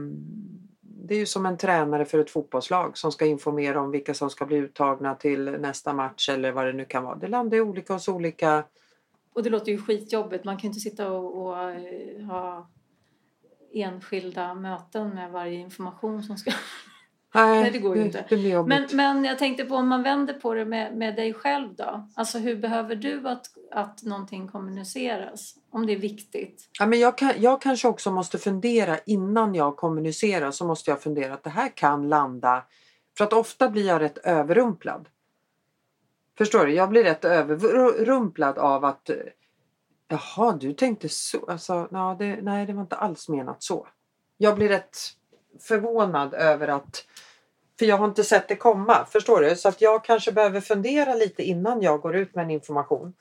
det 0.82 1.14
är 1.14 1.18
ju 1.18 1.26
som 1.26 1.46
en 1.46 1.58
tränare 1.58 2.04
för 2.04 2.18
ett 2.18 2.30
fotbollslag 2.30 2.98
som 2.98 3.12
ska 3.12 3.26
informera 3.26 3.80
om 3.80 3.90
vilka 3.90 4.14
som 4.14 4.30
ska 4.30 4.46
bli 4.46 4.56
uttagna 4.56 5.14
till 5.14 5.44
nästa 5.44 5.92
match 5.92 6.28
eller 6.28 6.52
vad 6.52 6.66
det 6.66 6.72
nu 6.72 6.84
kan 6.84 7.04
vara. 7.04 7.16
Det 7.16 7.28
landar 7.28 7.56
ju 7.56 7.62
olika 7.62 7.92
hos 7.92 8.08
olika 8.08 8.64
och 9.32 9.42
det 9.42 9.50
låter 9.50 9.72
ju 9.72 9.78
skitjobbigt. 9.78 10.44
Man 10.44 10.56
kan 10.56 10.62
ju 10.62 10.66
inte 10.68 10.80
sitta 10.80 11.10
och, 11.12 11.46
och 11.46 11.70
eh, 11.70 12.24
ha 12.26 12.70
enskilda 13.72 14.54
möten 14.54 15.08
med 15.08 15.30
varje 15.30 15.58
information 15.58 16.22
som 16.22 16.36
ska... 16.36 16.52
Nej, 17.34 17.70
det 17.70 17.78
går 17.78 17.96
ju 17.96 18.02
inte. 18.02 18.24
Det 18.28 18.36
jobbigt. 18.36 18.68
Men, 18.68 18.96
men 18.96 19.24
jag 19.24 19.38
tänkte 19.38 19.64
på 19.64 19.74
om 19.74 19.88
man 19.88 20.02
vänder 20.02 20.34
på 20.34 20.54
det 20.54 20.64
med, 20.64 20.96
med 20.96 21.16
dig 21.16 21.34
själv 21.34 21.74
då. 21.74 22.08
Alltså 22.14 22.38
hur 22.38 22.56
behöver 22.56 22.94
du 22.96 23.28
att, 23.28 23.46
att 23.70 24.02
någonting 24.02 24.48
kommuniceras? 24.48 25.54
Om 25.70 25.86
det 25.86 25.92
är 25.92 25.98
viktigt. 25.98 26.68
Ja, 26.78 26.86
men 26.86 27.00
jag, 27.00 27.18
kan, 27.18 27.32
jag 27.38 27.62
kanske 27.62 27.88
också 27.88 28.10
måste 28.10 28.38
fundera 28.38 28.98
innan 28.98 29.54
jag 29.54 29.76
kommunicerar 29.76 30.50
så 30.50 30.66
måste 30.66 30.90
jag 30.90 31.02
fundera 31.02 31.34
att 31.34 31.44
det 31.44 31.50
här 31.50 31.68
kan 31.68 32.08
landa. 32.08 32.64
För 33.18 33.24
att 33.24 33.32
ofta 33.32 33.68
blir 33.68 33.86
jag 33.86 34.00
rätt 34.00 34.18
överrumplad. 34.18 35.08
Förstår 36.38 36.66
du? 36.66 36.74
Jag 36.74 36.88
blir 36.88 37.04
rätt 37.04 37.24
överrumplad 37.24 38.58
av 38.58 38.84
att 38.84 39.10
eh, 39.10 39.16
Jaha, 40.08 40.52
du 40.52 40.72
tänkte 40.72 41.08
så. 41.08 41.46
Alltså, 41.46 41.88
ja, 41.90 42.16
det, 42.18 42.42
nej, 42.42 42.66
det 42.66 42.72
var 42.72 42.82
inte 42.82 42.96
alls 42.96 43.28
menat 43.28 43.62
så. 43.62 43.88
Jag 44.36 44.54
blir 44.54 44.68
rätt 44.68 44.96
förvånad 45.60 46.34
över 46.34 46.68
att 46.68 47.06
för 47.80 47.86
jag 47.86 47.96
har 47.96 48.04
inte 48.04 48.24
sett 48.24 48.48
det 48.48 48.56
komma. 48.56 49.06
Förstår 49.10 49.40
du? 49.40 49.56
Så 49.56 49.68
att 49.68 49.80
jag 49.80 50.04
kanske 50.04 50.32
behöver 50.32 50.60
fundera 50.60 51.14
lite 51.14 51.42
innan 51.42 51.82
jag 51.82 52.00
går 52.00 52.16
ut 52.16 52.34
med 52.34 52.44
en 52.44 52.50
information. 52.50 53.14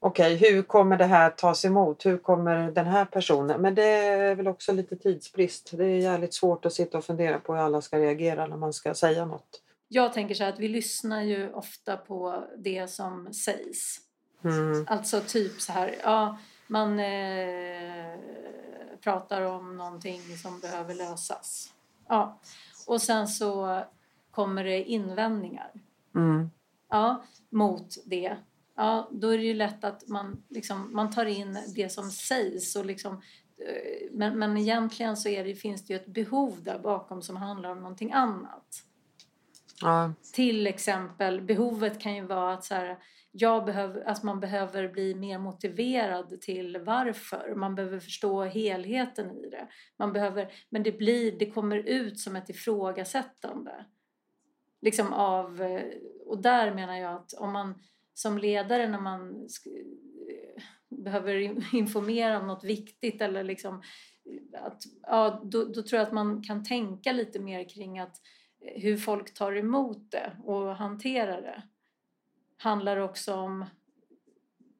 Okej, 0.00 0.36
hur 0.36 0.62
kommer 0.62 0.96
det 0.96 1.04
här 1.04 1.30
tas 1.30 1.64
emot? 1.64 2.06
Hur 2.06 2.18
kommer 2.18 2.70
den 2.70 2.86
här 2.86 3.04
personen? 3.04 3.60
Men 3.60 3.74
det 3.74 3.84
är 3.84 4.34
väl 4.34 4.48
också 4.48 4.72
lite 4.72 4.96
tidsbrist. 4.96 5.70
Det 5.72 5.84
är 5.84 5.98
jävligt 5.98 6.34
svårt 6.34 6.66
att 6.66 6.72
sitta 6.72 6.98
och 6.98 7.04
fundera 7.04 7.38
på 7.38 7.54
hur 7.54 7.60
alla 7.60 7.80
ska 7.80 7.98
reagera 7.98 8.46
när 8.46 8.56
man 8.56 8.72
ska 8.72 8.94
säga 8.94 9.24
något. 9.24 9.62
Jag 9.88 10.12
tänker 10.12 10.34
så 10.34 10.44
här 10.44 10.52
att 10.52 10.58
vi 10.58 10.68
lyssnar 10.68 11.22
ju 11.22 11.52
ofta 11.52 11.96
på 11.96 12.44
det 12.56 12.90
som 12.90 13.34
sägs. 13.34 13.96
Mm. 14.44 14.86
Alltså 14.88 15.20
typ 15.20 15.60
så 15.60 15.72
här, 15.72 15.94
ja, 16.02 16.38
man 16.66 16.98
eh, 16.98 18.18
pratar 19.00 19.42
om 19.42 19.76
någonting 19.76 20.20
som 20.42 20.60
behöver 20.60 20.94
lösas. 20.94 21.72
Ja. 22.08 22.38
Och 22.90 23.02
sen 23.02 23.28
så 23.28 23.82
kommer 24.30 24.64
det 24.64 24.84
invändningar 24.84 25.70
Mm. 26.14 26.50
ja, 26.88 27.22
mot 27.50 27.96
det. 28.06 28.36
Ja, 28.76 29.08
då 29.12 29.28
är 29.28 29.38
det 29.38 29.44
ju 29.44 29.54
lätt 29.54 29.84
att 29.84 30.08
man, 30.08 30.42
liksom, 30.48 30.94
man 30.94 31.10
tar 31.10 31.26
in 31.26 31.58
det 31.74 31.88
som 31.88 32.10
sägs. 32.10 32.76
Och 32.76 32.86
liksom, 32.86 33.12
eh, 33.58 34.10
men, 34.12 34.38
men 34.38 34.56
egentligen 34.56 35.16
så 35.16 35.28
är 35.28 35.44
det, 35.44 35.54
finns 35.54 35.86
det 35.86 35.92
ju 35.92 36.00
ett 36.00 36.06
behov 36.06 36.62
där 36.62 36.78
bakom 36.78 37.22
som 37.22 37.36
handlar 37.36 37.70
om 37.70 37.78
någonting 37.80 38.12
annat. 38.12 38.82
Ja. 39.80 40.12
Till 40.32 40.66
exempel, 40.66 41.40
behovet 41.40 42.00
kan 42.00 42.14
ju 42.14 42.22
vara 42.26 42.54
att 42.54 42.64
så 42.64 42.74
här, 42.74 42.98
jag 43.32 43.64
behöver, 43.64 44.00
att 44.00 44.06
alltså 44.06 44.26
man 44.26 44.40
behöver 44.40 44.88
bli 44.88 45.14
mer 45.14 45.38
motiverad 45.38 46.40
till 46.40 46.78
varför. 46.78 47.54
Man 47.54 47.74
behöver 47.74 48.00
förstå 48.00 48.44
helheten 48.44 49.30
i 49.30 49.50
det. 49.50 49.68
Man 49.98 50.12
behöver, 50.12 50.52
men 50.68 50.82
det, 50.82 50.92
blir, 50.92 51.38
det 51.38 51.50
kommer 51.50 51.76
ut 51.76 52.20
som 52.20 52.36
ett 52.36 52.50
ifrågasättande. 52.50 53.84
Liksom 54.82 55.12
av, 55.12 55.80
och 56.26 56.42
där 56.42 56.74
menar 56.74 56.96
jag 56.96 57.12
att 57.14 57.32
om 57.32 57.52
man 57.52 57.82
som 58.14 58.38
ledare 58.38 58.88
när 58.88 59.00
man 59.00 59.32
sk- 59.32 59.84
behöver 60.88 61.34
informera 61.74 62.40
om 62.40 62.46
något 62.46 62.64
viktigt 62.64 63.22
eller 63.22 63.44
liksom 63.44 63.82
att, 64.58 64.82
ja, 65.02 65.42
då, 65.44 65.64
då 65.64 65.82
tror 65.82 65.98
jag 65.98 66.06
att 66.06 66.12
man 66.12 66.42
kan 66.42 66.64
tänka 66.64 67.12
lite 67.12 67.40
mer 67.40 67.68
kring 67.68 67.98
att 67.98 68.16
eh, 68.60 68.82
hur 68.82 68.96
folk 68.96 69.34
tar 69.34 69.56
emot 69.56 70.10
det 70.10 70.32
och 70.44 70.76
hanterar 70.76 71.42
det 71.42 71.62
handlar 72.60 72.96
också 72.96 73.34
om, 73.34 73.64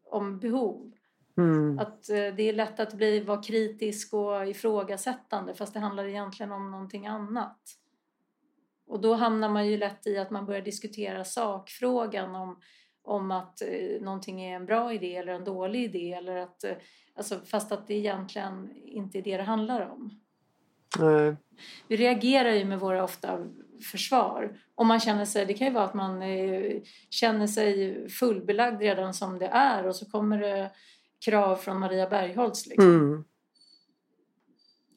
om 0.04 0.38
behov. 0.38 0.92
Mm. 1.36 1.78
Att 1.78 2.08
eh, 2.08 2.16
det 2.16 2.42
är 2.42 2.52
lätt 2.52 2.80
att 2.80 2.94
bli, 2.94 3.20
vara 3.20 3.42
kritisk 3.42 4.14
och 4.14 4.48
ifrågasättande 4.48 5.54
fast 5.54 5.74
det 5.74 5.80
handlar 5.80 6.04
egentligen 6.04 6.52
om 6.52 6.70
någonting 6.70 7.06
annat. 7.06 7.60
Och 8.86 9.00
då 9.00 9.14
hamnar 9.14 9.48
man 9.48 9.66
ju 9.66 9.76
lätt 9.76 10.06
i 10.06 10.18
att 10.18 10.30
man 10.30 10.46
börjar 10.46 10.62
diskutera 10.62 11.24
sakfrågan 11.24 12.34
om, 12.34 12.60
om 13.02 13.30
att 13.30 13.62
eh, 13.62 14.00
någonting 14.00 14.42
är 14.42 14.56
en 14.56 14.66
bra 14.66 14.92
idé 14.92 15.16
eller 15.16 15.32
en 15.32 15.44
dålig 15.44 15.84
idé. 15.84 16.12
Eller 16.12 16.36
att, 16.36 16.64
eh, 16.64 16.76
alltså, 17.14 17.40
fast 17.44 17.72
att 17.72 17.86
det 17.86 17.94
egentligen 17.94 18.70
inte 18.84 19.18
är 19.18 19.22
det 19.22 19.36
det 19.36 19.42
handlar 19.42 19.90
om. 19.90 20.20
Nej. 20.98 21.36
Vi 21.88 21.96
reagerar 21.96 22.52
ju 22.52 22.64
med 22.64 22.80
våra 22.80 23.04
ofta 23.04 23.46
försvar. 23.80 24.58
Om 24.74 24.86
man 24.86 25.00
känner 25.00 25.24
sig, 25.24 25.46
det 25.46 25.54
kan 25.54 25.66
ju 25.66 25.72
vara 25.72 25.84
att 25.84 25.94
man 25.94 26.22
eh, 26.22 26.82
känner 27.10 27.46
sig 27.46 28.08
fullbelagd 28.08 28.80
redan 28.80 29.14
som 29.14 29.38
det 29.38 29.46
är 29.46 29.86
och 29.86 29.96
så 29.96 30.10
kommer 30.10 30.38
det 30.38 30.70
krav 31.24 31.56
från 31.56 31.78
Maria 31.78 32.08
Bergholtz. 32.08 32.66
Liksom. 32.66 32.94
Mm. 32.94 33.24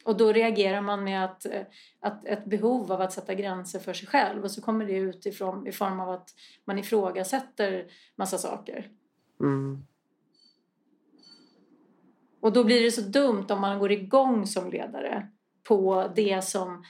Och 0.05 0.17
då 0.17 0.31
reagerar 0.31 0.81
man 0.81 1.03
med 1.03 1.25
att, 1.25 1.45
eh, 1.45 1.61
att 1.99 2.25
ett 2.25 2.45
behov 2.45 2.91
av 2.91 3.01
att 3.01 3.13
sätta 3.13 3.33
gränser 3.33 3.79
för 3.79 3.93
sig 3.93 4.07
själv 4.07 4.43
och 4.43 4.51
så 4.51 4.61
kommer 4.61 4.85
det 4.85 4.97
utifrån 4.97 5.67
i 5.67 5.71
form 5.71 5.99
av 5.99 6.09
att 6.09 6.29
man 6.65 6.79
ifrågasätter 6.79 7.85
massa 8.15 8.37
saker. 8.37 8.89
Mm. 9.39 9.85
Och 12.41 12.53
då 12.53 12.63
blir 12.63 12.81
det 12.81 12.91
så 12.91 13.01
dumt 13.01 13.45
om 13.49 13.61
man 13.61 13.79
går 13.79 13.91
igång 13.91 14.47
som 14.47 14.69
ledare 14.69 15.27
på 15.63 16.11
det 16.15 16.43
som 16.43 16.83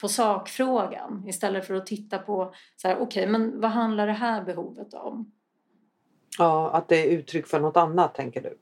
på 0.00 0.08
sakfrågan 0.08 1.24
istället 1.26 1.66
för 1.66 1.74
att 1.74 1.86
titta 1.86 2.18
på 2.18 2.54
så 2.76 2.88
här, 2.88 2.98
okej, 3.00 3.26
men 3.26 3.60
vad 3.60 3.70
handlar 3.70 4.06
det 4.06 4.12
här 4.12 4.44
behovet 4.44 4.94
om? 4.94 5.32
Ja, 6.38 6.70
att 6.70 6.88
det 6.88 6.96
är 6.96 7.10
uttryck 7.18 7.46
för 7.46 7.60
något 7.60 7.76
annat 7.76 8.14
tänker 8.14 8.42
du? 8.42 8.58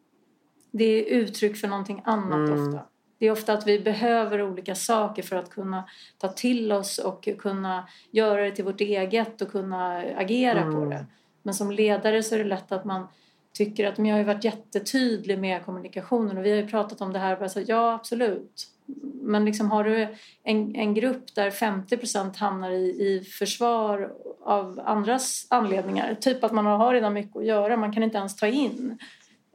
Det 0.71 0.85
är 0.85 1.05
uttryck 1.05 1.57
för 1.57 1.69
någonting 1.69 2.03
annat 2.05 2.51
Mm. 2.51 2.69
ofta. 2.69 2.81
Det 3.19 3.27
är 3.27 3.31
ofta 3.33 3.53
att 3.53 3.67
vi 3.67 3.81
behöver 3.81 4.43
olika 4.43 4.75
saker 4.75 5.23
för 5.23 5.37
att 5.37 5.51
kunna 5.51 5.85
ta 6.19 6.29
till 6.29 6.73
oss 6.73 6.99
och 6.99 7.29
kunna 7.39 7.89
göra 8.11 8.43
det 8.45 8.51
till 8.51 8.65
vårt 8.65 8.81
eget 8.81 9.43
och 9.43 9.51
kunna 9.51 9.97
agera 9.99 10.63
på 10.63 10.69
Mm. 10.79 10.91
det. 10.91 11.07
Men 11.43 11.55
som 11.55 11.71
ledare 11.71 12.23
så 12.23 12.35
är 12.35 12.39
det 12.39 12.45
lätt 12.45 12.73
att 12.73 12.85
man 12.85 13.07
tycker 13.53 13.87
att 13.89 13.99
men 13.99 14.07
jag 14.07 14.15
har 14.15 14.19
ju 14.19 14.25
varit 14.25 14.45
jättetydlig 14.45 15.39
med 15.39 15.65
kommunikationen 15.65 16.39
och 16.39 16.45
vi 16.45 16.51
har 16.51 16.57
ju 16.57 16.69
pratat 16.69 17.01
om 17.01 17.13
det 17.13 17.19
här. 17.19 17.37
Bara 17.37 17.49
så, 17.49 17.61
ja, 17.67 17.95
absolut. 17.95 18.67
Men 19.23 19.45
liksom 19.45 19.71
har 19.71 19.85
du 19.85 20.09
en, 20.43 20.77
en 20.77 20.95
grupp 20.95 21.35
där 21.35 21.51
50 21.51 21.97
procent 21.97 22.37
hamnar 22.37 22.71
i, 22.71 22.85
i 22.85 23.25
försvar 23.39 24.13
av 24.45 24.81
andras 24.85 25.47
anledningar, 25.51 26.15
typ 26.15 26.45
att 26.45 26.53
man 26.53 26.67
har 26.67 26.93
redan 26.93 27.13
mycket 27.13 27.37
att 27.37 27.45
göra, 27.45 27.77
man 27.77 27.93
kan 27.93 28.03
inte 28.03 28.19
ens 28.19 28.37
ta 28.37 28.47
in. 28.47 28.99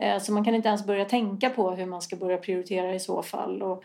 Eh, 0.01 0.19
Så 0.19 0.31
man 0.33 0.43
kan 0.43 0.55
inte 0.55 0.67
ens 0.69 0.85
börja 0.85 1.05
tänka 1.05 1.49
på 1.49 1.71
hur 1.71 1.85
man 1.85 2.01
ska 2.01 2.15
börja 2.15 2.37
prioritera 2.37 2.95
i 2.95 2.99
så 2.99 3.23
fall. 3.23 3.61
Och, 3.61 3.83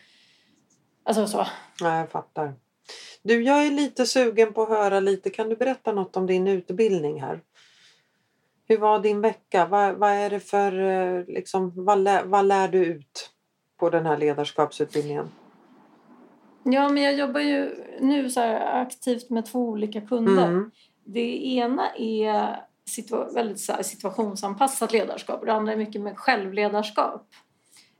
alltså 1.04 1.26
så. 1.26 1.46
Nej, 1.82 2.00
jag 2.00 2.10
fattar. 2.10 2.54
Du, 3.22 3.42
jag 3.42 3.66
är 3.66 3.70
lite 3.70 4.06
sugen 4.06 4.52
på 4.52 4.62
att 4.62 4.68
höra 4.68 5.00
lite. 5.00 5.30
Kan 5.30 5.48
du 5.48 5.56
berätta 5.56 5.92
något 5.92 6.16
om 6.16 6.26
din 6.26 6.48
utbildning 6.48 7.20
här? 7.22 7.40
Hur 8.68 8.78
var 8.78 8.98
din 8.98 9.20
vecka? 9.20 9.66
Vad, 9.66 9.94
vad 9.94 10.10
är 10.10 10.30
det 10.30 10.40
för, 10.40 10.78
eh, 10.80 11.24
liksom, 11.26 11.84
vad, 11.84 11.98
lär, 11.98 12.24
vad 12.24 12.44
lär 12.44 12.68
du 12.68 12.84
ut 12.84 13.30
på 13.76 13.90
den 13.90 14.06
här 14.06 14.16
ledarskapsutbildningen? 14.16 15.28
Ja, 16.62 16.88
men 16.88 17.02
jag 17.02 17.14
jobbar 17.14 17.40
ju 17.40 17.84
nu 18.00 18.30
så 18.30 18.40
aktivt 18.56 19.30
med 19.30 19.46
två 19.46 19.68
olika 19.68 20.00
kunder. 20.00 20.46
Mm. 20.46 20.70
Det 21.04 21.46
ena 21.46 21.94
är 21.96 22.60
situa- 22.90 23.34
väldigt 23.34 23.60
så 23.60 23.72
situationsanpassat 23.82 24.92
ledarskap 24.92 25.40
och 25.40 25.46
det 25.46 25.52
andra 25.52 25.72
är 25.72 25.76
mycket 25.76 26.00
med 26.00 26.18
självledarskap. 26.18 27.26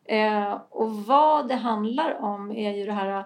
Eh, 0.05 0.61
och 0.71 0.93
vad 0.97 1.49
det 1.49 1.55
handlar 1.55 2.15
om 2.23 2.51
är 2.53 2.77
ju 2.77 2.87
det 2.87 2.93
här 2.93 3.25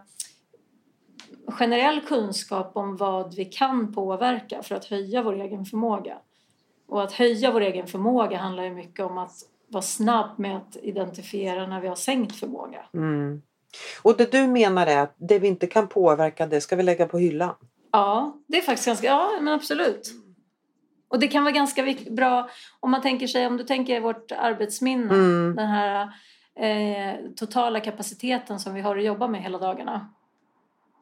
generell 1.47 2.01
kunskap 2.01 2.77
om 2.77 2.97
vad 2.97 3.35
vi 3.35 3.45
kan 3.45 3.95
påverka 3.95 4.63
för 4.63 4.75
att 4.75 4.85
höja 4.85 5.23
vår 5.23 5.41
egen 5.41 5.65
förmåga. 5.65 6.19
Och 6.89 7.03
att 7.03 7.13
höja 7.13 7.51
vår 7.51 7.61
egen 7.61 7.87
förmåga 7.87 8.39
handlar 8.39 8.65
ju 8.65 8.71
mycket 8.71 9.07
om 9.07 9.19
att 9.19 9.33
vara 9.71 9.83
snabb 9.83 10.39
med 10.39 10.57
att 10.57 10.77
identifiera 10.83 11.67
när 11.67 11.81
vi 11.81 11.89
har 11.89 11.97
sänkt 11.97 12.37
förmåga. 12.37 12.85
Mm. 12.95 13.43
Och 14.03 14.17
det 14.17 14.33
du 14.33 14.47
menar 14.47 14.87
är 14.87 14.99
att 14.99 15.15
det 15.19 15.39
vi 15.39 15.49
inte 15.49 15.67
kan 15.67 15.89
påverka 15.89 16.47
det 16.47 16.61
ska 16.61 16.77
vi 16.77 16.83
lägga 16.83 17.07
på 17.07 17.19
hyllan? 17.19 17.55
Ja, 17.93 18.37
det 18.47 18.59
är 18.59 18.63
faktiskt 18.63 18.87
ganska, 18.87 19.07
ja 19.07 19.31
men 19.41 19.55
absolut. 19.55 20.11
Och 21.09 21.19
det 21.19 21.29
kan 21.29 21.45
vara 21.45 21.53
ganska 21.53 21.95
bra 22.11 22.51
om 22.81 22.91
man 22.91 23.03
tänker 23.03 23.27
sig, 23.27 23.47
om 23.47 23.57
du 23.57 23.65
tänker 23.65 24.01
vårt 24.01 24.33
arbetsminne, 24.33 25.15
Mm. 25.15 25.57
den 25.57 25.67
här 25.67 26.13
eh, 26.57 27.15
totala 27.37 27.81
kapaciteten 27.81 28.61
som 28.61 28.75
vi 28.75 28.81
har 28.81 28.97
att 28.97 29.05
jobba 29.05 29.29
med 29.29 29.43
hela 29.43 29.59
dagarna. 29.59 30.15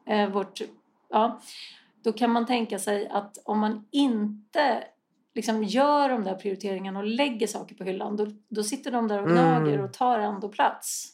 Eh, 0.07 0.29
vårt, 0.29 0.61
ja, 1.09 1.41
då 2.03 2.13
kan 2.13 2.31
man 2.31 2.45
tänka 2.45 2.79
sig 2.79 3.07
att 3.07 3.37
om 3.45 3.59
man 3.59 3.87
inte 3.91 4.83
liksom 5.39 5.63
gör 5.63 6.09
de 6.09 6.23
där 6.23 6.35
prioriteringarna 6.35 6.99
och 6.99 7.05
lägger 7.05 7.47
saker 7.47 7.75
på 7.75 7.83
hyllan, 7.83 8.15
då, 8.15 8.27
då 8.49 8.63
sitter 8.63 8.91
de 8.91 9.07
där 9.07 9.21
och 9.21 9.29
gnager 9.29 9.73
Mm. 9.73 9.85
och 9.85 9.93
tar 9.93 10.19
ändå 10.19 10.49
plats. 10.49 11.13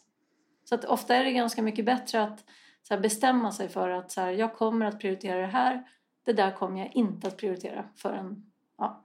Så 0.64 0.76
att 0.76 0.86
ofta 0.86 1.16
är 1.16 1.24
det 1.24 1.32
ganska 1.32 1.62
mycket 1.62 1.86
bättre 1.86 2.24
att 2.24 2.44
här, 2.90 3.00
bestämma 3.00 3.52
sig 3.52 3.70
för 3.70 3.90
att 3.90 4.12
så 4.12 4.22
här, 4.22 4.32
jag 4.32 4.54
kommer 4.54 4.86
att 4.86 5.00
prioritera 5.00 5.42
det 5.42 5.48
här, 5.48 5.84
det 6.26 6.34
där 6.34 6.52
kommer 6.52 6.80
jag 6.80 6.96
inte 6.96 7.28
att 7.28 7.38
prioritera 7.38 7.86
förrän, 7.96 8.46
ja. 8.78 9.04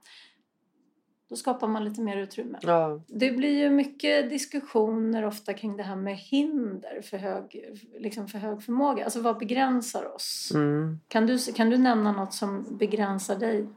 Då 1.29 1.35
skapar 1.35 1.67
man 1.67 1.85
lite 1.85 2.01
mer 2.01 2.17
utrymme. 2.17 2.59
Ja. 2.61 3.01
Det 3.07 3.31
blir 3.31 3.59
ju 3.59 3.69
mycket 3.69 4.29
diskussioner 4.29 5.25
ofta 5.25 5.53
kring 5.53 5.77
det 5.77 5.83
här 5.83 5.95
med 5.95 6.17
hinder 6.17 7.01
för 7.01 7.17
hög, 7.17 7.65
liksom 7.99 8.27
för 8.27 8.39
hög 8.39 8.63
förmåga. 8.63 9.03
Alltså 9.03 9.21
vad 9.21 9.37
begränsar 9.37 10.15
oss? 10.15 10.51
Mm. 10.53 10.99
Kan, 11.07 11.27
du, 11.27 11.37
kan 11.39 11.69
du 11.69 11.77
nämna 11.77 12.11
något 12.11 12.33
som 12.33 12.77
begränsar 12.77 13.35
dig 13.35 13.67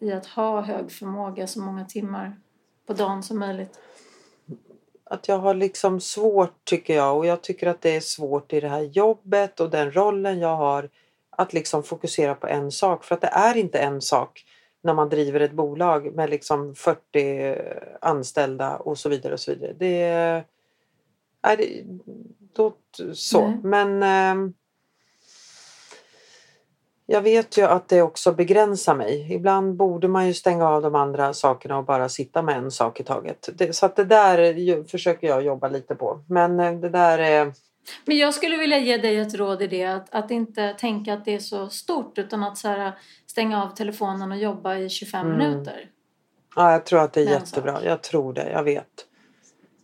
i 0.00 0.12
att 0.12 0.26
ha 0.26 0.60
hög 0.60 0.92
förmåga 0.92 1.46
så 1.46 1.60
många 1.60 1.84
timmar 1.84 2.36
på 2.86 2.92
dagen 2.92 3.22
som 3.22 3.38
möjligt? 3.38 3.78
Att 5.04 5.28
jag 5.28 5.38
har 5.38 5.54
liksom 5.54 6.00
svårt 6.00 6.64
tycker 6.64 6.94
jag 6.94 7.16
och 7.16 7.26
jag 7.26 7.42
tycker 7.42 7.66
att 7.66 7.80
det 7.80 7.96
är 7.96 8.00
svårt 8.00 8.52
i 8.52 8.60
det 8.60 8.68
här 8.68 8.82
jobbet 8.82 9.60
och 9.60 9.70
den 9.70 9.92
rollen 9.92 10.38
jag 10.38 10.56
har 10.56 10.88
att 11.30 11.52
liksom 11.52 11.82
fokusera 11.82 12.34
på 12.34 12.46
en 12.46 12.72
sak 12.72 13.04
för 13.04 13.14
att 13.14 13.20
det 13.20 13.30
är 13.32 13.56
inte 13.56 13.78
en 13.78 14.00
sak 14.00 14.44
när 14.82 14.94
man 14.94 15.08
driver 15.08 15.40
ett 15.40 15.52
bolag 15.52 16.14
med 16.14 16.30
liksom 16.30 16.74
40 16.74 17.56
anställda 18.00 18.76
och 18.76 18.98
så 18.98 19.08
vidare 19.08 19.32
och 19.32 19.40
så 19.40 19.52
vidare. 19.52 19.74
Det 19.78 20.02
är, 20.02 20.44
är 21.42 21.56
det, 21.56 21.84
då, 22.52 22.72
så. 23.12 23.46
Nej. 23.46 23.58
Men 23.62 24.02
ehm, 24.02 24.54
jag 27.12 27.22
vet 27.22 27.58
ju 27.58 27.62
att 27.62 27.88
det 27.88 28.02
också 28.02 28.32
begränsar 28.32 28.94
mig. 28.94 29.32
Ibland 29.32 29.76
borde 29.76 30.08
man 30.08 30.26
ju 30.26 30.34
stänga 30.34 30.68
av 30.68 30.82
de 30.82 30.94
andra 30.94 31.34
sakerna 31.34 31.78
och 31.78 31.84
bara 31.84 32.08
sitta 32.08 32.42
med 32.42 32.56
en 32.58 32.70
sak 32.70 33.00
i 33.00 33.04
taget. 33.04 33.48
Det, 33.54 33.76
så 33.76 33.86
att 33.86 33.96
det 33.96 34.04
där 34.04 34.84
försöker 34.88 35.26
jag 35.26 35.42
jobba 35.44 35.68
lite 35.68 35.94
på. 35.94 36.20
Men 36.28 36.60
eh, 36.60 36.72
det 36.72 36.88
där 36.88 37.18
är... 37.18 37.52
Men 38.04 38.16
jag 38.16 38.34
skulle 38.34 38.56
vilja 38.56 38.78
ge 38.78 38.96
dig 38.96 39.18
ett 39.18 39.34
råd 39.34 39.62
i 39.62 39.66
det. 39.66 39.84
Att, 39.84 40.14
att 40.14 40.30
inte 40.30 40.74
tänka 40.78 41.14
att 41.14 41.24
det 41.24 41.34
är 41.34 41.38
så 41.38 41.68
stort 41.68 42.18
utan 42.18 42.42
att 42.42 42.58
så 42.58 42.68
här, 42.68 42.92
stänga 43.26 43.62
av 43.62 43.74
telefonen 43.74 44.32
och 44.32 44.38
jobba 44.38 44.76
i 44.76 44.88
25 44.88 45.26
Mm. 45.26 45.38
minuter. 45.38 45.90
Ja, 46.56 46.72
jag 46.72 46.86
tror 46.86 47.00
att 47.00 47.12
det 47.12 47.20
är 47.20 47.30
jättebra. 47.30 47.74
sak. 47.74 47.84
Jag 47.84 48.02
tror 48.02 48.32
det. 48.32 48.50
Jag 48.50 48.62
vet. 48.62 49.06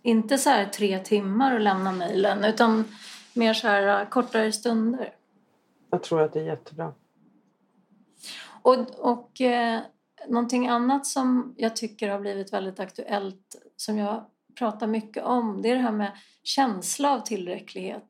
Inte 0.02 0.38
så 0.38 0.50
här 0.50 0.64
tre 0.64 0.98
timmar 0.98 1.54
och 1.54 1.60
lämna 1.60 1.92
mejlen 1.92 2.44
utan 2.44 2.84
mer 3.32 3.54
så 3.54 3.68
här 3.68 4.00
äh, 4.00 4.08
kortare 4.08 4.52
stunder. 4.52 5.12
Jag 5.90 6.02
tror 6.02 6.22
att 6.22 6.32
det 6.32 6.40
är 6.40 6.44
jättebra. 6.44 6.92
Och, 8.66 8.98
och 8.98 9.40
eh, 9.40 9.80
någonting 10.28 10.68
annat 10.68 11.06
som 11.06 11.54
jag 11.56 11.76
tycker 11.76 12.08
har 12.08 12.20
blivit 12.20 12.52
väldigt 12.52 12.80
aktuellt 12.80 13.56
som 13.76 13.98
jag 13.98 14.24
pratar 14.58 14.86
mycket 14.86 15.24
om 15.24 15.62
det 15.62 15.70
är 15.70 15.74
det 15.74 15.80
här 15.80 15.92
med 15.92 16.10
känsla 16.42 17.12
av 17.12 17.20
tillräcklighet. 17.20 18.06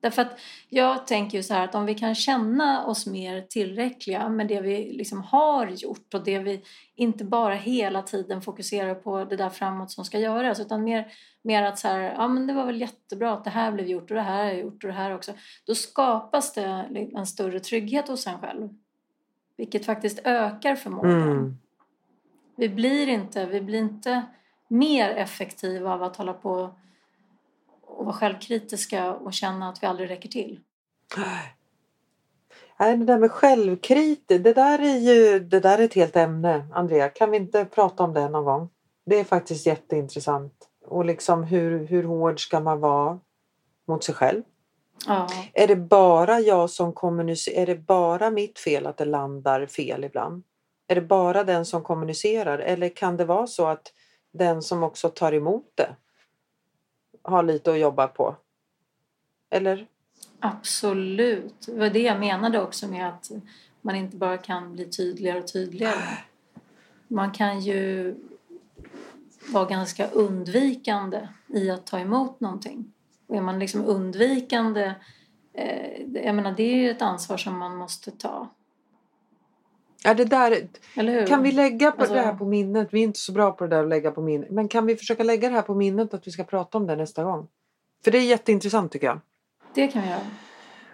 Därför 0.00 0.22
att 0.22 0.38
jag 0.68 1.06
tänker 1.06 1.38
ju 1.38 1.42
så 1.42 1.54
här 1.54 1.64
att 1.64 1.74
om 1.74 1.86
vi 1.86 1.94
kan 1.94 2.14
känna 2.14 2.86
oss 2.86 3.06
mer 3.06 3.42
tillräckliga 3.42 4.28
med 4.28 4.48
det 4.48 4.60
vi 4.60 4.92
liksom 4.92 5.22
har 5.22 5.66
gjort 5.66 6.14
och 6.14 6.24
det 6.24 6.38
vi 6.38 6.62
inte 6.94 7.24
bara 7.24 7.54
hela 7.54 8.02
tiden 8.02 8.42
fokuserar 8.42 8.94
på 8.94 9.24
det 9.24 9.36
där 9.36 9.50
framåt 9.50 9.90
som 9.90 10.04
ska 10.04 10.18
göras 10.18 10.60
utan 10.60 10.84
mer, 10.84 11.12
mer 11.42 11.62
att 11.62 11.78
så 11.78 11.88
här, 11.88 12.00
ja 12.00 12.28
men 12.28 12.46
det 12.46 12.52
var 12.52 12.66
väl 12.66 12.80
jättebra 12.80 13.32
att 13.32 13.44
det 13.44 13.50
här 13.50 13.72
blev 13.72 13.86
gjort 13.86 14.10
och 14.10 14.16
det 14.16 14.22
här 14.22 14.44
har 14.44 14.50
jag 14.50 14.60
gjort 14.60 14.84
och 14.84 14.88
det 14.88 14.96
här 14.96 15.14
också. 15.14 15.32
Då 15.66 15.74
skapas 15.74 16.52
det 16.52 16.88
en 17.14 17.26
större 17.26 17.60
trygghet 17.60 18.08
hos 18.08 18.26
en 18.26 18.38
själv. 18.38 18.68
Vilket 19.56 19.86
faktiskt 19.86 20.18
ökar 20.24 20.76
förmågan. 20.76 21.22
Mm. 21.22 21.56
Vi, 22.56 22.68
blir 22.68 23.08
inte, 23.08 23.46
vi 23.46 23.60
blir 23.60 23.78
inte 23.78 24.22
mer 24.68 25.10
effektiva 25.10 25.92
av 25.94 26.02
att 26.02 26.16
hålla 26.16 26.32
på 26.32 26.70
och 27.80 28.04
vara 28.04 28.16
självkritiska 28.16 29.14
och 29.14 29.32
känna 29.32 29.68
att 29.68 29.82
vi 29.82 29.86
aldrig 29.86 30.10
räcker 30.10 30.28
till. 30.28 30.60
Nej, 32.78 32.96
det 32.96 33.04
där 33.04 33.18
med 33.18 33.30
självkritik, 33.30 34.24
det 34.26 34.52
där 34.52 34.78
är 34.78 34.98
ju 34.98 35.40
det 35.40 35.60
där 35.60 35.78
är 35.78 35.82
ett 35.82 35.94
helt 35.94 36.16
ämne. 36.16 36.68
Andrea, 36.72 37.08
kan 37.08 37.30
vi 37.30 37.36
inte 37.36 37.64
prata 37.64 38.02
om 38.02 38.14
det 38.14 38.28
någon 38.28 38.44
gång? 38.44 38.68
Det 39.06 39.20
är 39.20 39.24
faktiskt 39.24 39.66
jätteintressant. 39.66 40.68
Och 40.86 41.04
liksom 41.04 41.44
hur, 41.44 41.86
hur 41.86 42.02
hård 42.02 42.40
ska 42.40 42.60
man 42.60 42.80
vara 42.80 43.18
mot 43.88 44.04
sig 44.04 44.14
själv? 44.14 44.42
Ja, 45.06 45.28
Är 45.52 45.66
det 45.66 45.76
bara 45.76 46.40
jag 46.40 46.70
som 46.70 46.92
kommunicerar? 46.92 47.62
Är 47.62 47.66
det 47.66 47.76
bara 47.76 48.30
mitt 48.30 48.58
fel 48.58 48.86
att 48.86 48.96
det 48.96 49.04
landar 49.04 49.66
fel 49.66 50.04
ibland? 50.04 50.42
Är 50.88 50.94
det 50.94 51.00
bara 51.00 51.44
den 51.44 51.64
som 51.64 51.82
kommunicerar? 51.82 52.58
Eller 52.58 52.88
kan 52.88 53.16
det 53.16 53.24
vara 53.24 53.46
så 53.46 53.66
att 53.66 53.92
den 54.32 54.62
som 54.62 54.82
också 54.82 55.08
tar 55.08 55.32
emot 55.32 55.72
det 55.74 55.96
har 57.22 57.42
lite 57.42 57.72
att 57.72 57.78
jobba 57.78 58.06
på? 58.06 58.36
Eller? 59.50 59.86
absolut. 60.40 61.66
Det 61.66 61.78
var 61.78 61.90
det 61.90 62.02
jag 62.02 62.20
menade 62.20 62.62
också 62.62 62.88
med 62.88 63.08
att 63.08 63.30
man 63.82 63.96
inte 63.96 64.16
bara 64.16 64.38
kan 64.38 64.72
bli 64.72 64.84
tydligare 64.84 65.38
och 65.38 65.52
tydligare. 65.52 66.18
Man 67.08 67.32
kan 67.32 67.60
ju 67.60 68.14
vara 69.52 69.64
ganska 69.64 70.10
undvikande 70.10 71.28
i 71.48 71.70
att 71.70 71.86
ta 71.86 71.98
emot 71.98 72.40
någonting. 72.40 72.92
Och 73.26 73.36
är 73.36 73.40
man 73.40 73.58
liksom 73.58 73.84
undvikande, 73.84 74.94
eh, 75.54 76.02
jag 76.24 76.34
menar 76.34 76.52
det 76.56 76.62
är 76.62 76.76
ju 76.76 76.90
ett 76.90 77.02
ansvar 77.02 77.36
som 77.36 77.58
man 77.58 77.76
måste 77.76 78.10
ta. 78.10 78.48
Ja, 80.04 80.14
det 80.14 80.24
där, 80.24 80.68
kan 81.26 81.42
vi 81.42 81.52
lägga 81.52 81.92
på 81.92 82.00
Alltså- 82.00 82.14
det 82.14 82.20
här 82.20 82.34
på 82.34 82.44
minnet? 82.44 82.88
Vi 82.90 82.98
är 83.00 83.04
inte 83.04 83.18
så 83.18 83.32
bra 83.32 83.52
på 83.52 83.64
det 83.66 83.76
där 83.76 83.82
att 83.82 83.88
lägga 83.88 84.10
på 84.10 84.20
minnet. 84.22 84.50
Men 84.50 84.68
kan 84.68 84.86
vi 84.86 84.96
försöka 84.96 85.22
lägga 85.24 85.48
det 85.48 85.54
här 85.54 85.62
på 85.62 85.74
minnet 85.74 86.14
att 86.14 86.26
vi 86.26 86.30
ska 86.30 86.44
prata 86.44 86.78
om 86.78 86.86
det 86.86 86.96
nästa 86.96 87.24
gång? 87.24 87.48
För 88.04 88.10
det 88.10 88.18
är 88.18 88.22
jätteintressant 88.22 88.92
tycker 88.92 89.06
jag. 89.06 89.20
Det 89.74 89.88
kan 89.88 90.02
vi 90.02 90.08
göra. 90.08 90.20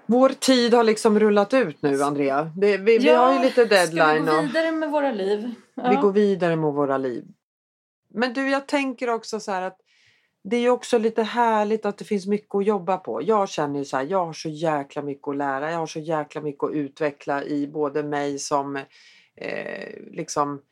Vår 0.07 0.29
tid 0.29 0.75
har 0.75 0.85
liksom 0.85 1.19
rullat 1.21 1.55
ut 1.55 1.83
nu 1.83 2.03
Andrea. 2.03 2.51
Det, 2.57 2.77
vi, 2.77 2.99
vi 2.99 3.09
har 3.09 3.33
ju 3.33 3.39
lite 3.39 3.53
Ska 3.53 3.63
vi 3.63 3.69
deadline. 3.69 4.27
gå 4.27 4.41
vidare 4.43 4.73
med 4.73 4.91
våra 4.91 5.13
liv? 5.13 5.55
Ja. 5.75 5.91
Vi 5.91 5.97
går 5.97 6.13
vidare 6.13 6.57
med 6.57 6.73
våra 6.73 6.99
liv. 6.99 7.25
Men 8.09 8.33
du, 8.33 8.51
jag 8.51 8.67
tänker 8.69 9.09
också 9.11 9.41
så 9.41 9.53
här 9.53 9.63
att 9.63 9.79
det 10.45 10.57
är 10.57 10.61
ju 10.61 10.71
också 10.71 10.99
lite 10.99 11.23
härligt 11.23 11.87
att 11.87 11.99
det 11.99 12.05
finns 12.05 12.27
mycket 12.27 12.55
att 12.55 12.67
jobba 12.67 12.97
på. 12.97 13.23
Jag 13.23 13.49
känner 13.49 13.79
ju 13.79 13.85
så 13.85 13.97
här, 13.97 14.05
jag 14.05 14.27
har 14.27 14.33
så 14.33 14.49
jäkla 14.49 15.03
mycket 15.03 15.29
att 15.29 15.37
lära. 15.37 15.71
Jag 15.71 15.79
har 15.79 15.87
så 15.87 16.01
jäkla 16.01 16.41
mycket 16.41 16.65
att 16.65 16.73
utveckla 16.73 17.45
i 17.45 17.67
både 17.67 18.03
mig 18.03 18.39
som 18.39 18.77
eh, 19.37 20.01
liksom 20.11 20.63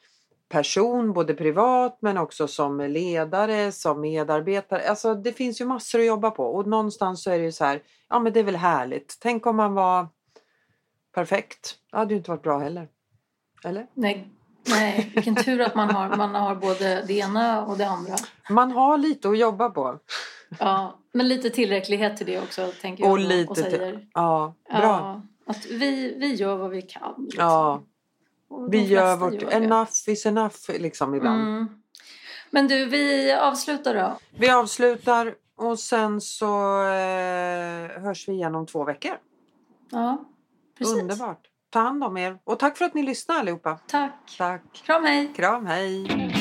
person, 0.49 1.13
både 1.13 1.35
privat 1.35 1.99
men 2.01 2.19
också 2.19 2.49
som 2.49 2.81
ledare, 2.81 3.73
som 3.73 4.01
medarbetare. 4.01 4.89
Alltså 4.89 5.15
det 5.15 5.33
finns 5.33 5.61
ju 5.61 5.65
massor 5.65 5.99
att 5.99 6.07
jobba 6.07 6.31
på 6.31 6.45
och 6.45 6.67
någonstans 6.67 7.23
så 7.23 7.31
är 7.31 7.39
det 7.39 7.45
ju 7.45 7.53
så 7.53 7.65
här, 7.65 7.83
ja 8.09 8.19
men 8.21 8.33
det 8.33 8.41
är 8.41 8.45
väl 8.45 8.57
härligt. 8.57 9.19
Tänk 9.21 9.47
om 9.47 9.57
man 9.57 9.75
var 9.75 10.09
perfekt. 11.15 11.77
Det 11.91 11.97
hade 11.97 12.15
ju 12.15 12.19
inte 12.19 12.31
varit 12.31 12.43
bra 12.43 12.59
heller. 12.59 12.89
Eller? 13.65 13.87
Nej, 13.95 14.29
nej, 14.71 15.11
vilken 15.15 15.35
tur 15.35 15.61
att 15.61 15.75
man 15.75 15.91
har, 15.91 16.17
man 16.17 16.35
har 16.35 16.55
både 16.55 17.05
det 17.07 17.13
ena 17.13 17.65
och 17.65 17.79
det 17.79 17.89
andra. 17.89 18.17
Man 18.51 18.73
har 18.73 18.99
lite 18.99 19.29
att 19.29 19.39
jobba 19.39 19.71
på. 19.71 19.99
Ja, 20.59 20.99
men 21.13 21.29
lite 21.29 21.51
tillräcklighet 21.51 22.17
till 22.17 22.27
det 22.27 22.41
också, 22.41 22.73
tänker 22.81 23.05
jag. 23.05 23.13
Och 23.13 23.19
lite 23.19 23.51
och 23.51 23.57
säger. 23.57 24.07
Ja, 24.15 24.55
bra. 24.69 24.81
Ja, 24.81 25.23
att 25.47 25.67
vi, 25.67 26.15
vi 26.19 26.35
gör 26.35 26.57
vad 26.57 26.71
vi 26.71 26.83
kan. 26.83 27.15
Liksom. 27.19 27.45
Ja, 27.45 27.83
vi 28.71 28.87
gör 28.87 29.17
vårt 29.17 29.41
det. 29.41 29.53
enough 29.53 29.93
is 30.07 30.27
enough 30.27 30.57
liksom 30.69 31.15
ibland. 31.15 31.41
Mm. 31.41 31.69
Men 32.51 32.69
du, 32.69 32.85
vi 32.85 33.33
avslutar 33.33 33.95
då. 33.95 34.19
Vi 34.39 34.51
avslutar 34.51 35.35
och 35.57 35.79
sen 35.79 36.21
så 36.21 36.83
eh, 36.83 38.03
hörs 38.03 38.29
vi 38.29 38.33
igen 38.33 38.55
om 38.55 38.67
två 38.67 38.85
veckor. 38.85 39.19
Ja, 39.91 40.25
precis. 40.79 40.95
Underbart. 40.95 41.50
Ta 41.71 41.81
hand 41.81 42.05
om 42.05 42.17
er 42.17 42.39
och 42.45 42.59
tack 42.59 42.79
för 42.79 42.85
att 42.85 42.95
ni 42.95 43.03
lyssnade 43.03 43.41
allihopa. 43.41 43.79
Tack. 43.87 44.35
Tack. 44.39 44.63
Kram, 44.73 45.05
hej. 45.05 45.33
Kram, 45.37 45.67
hej. 45.67 46.40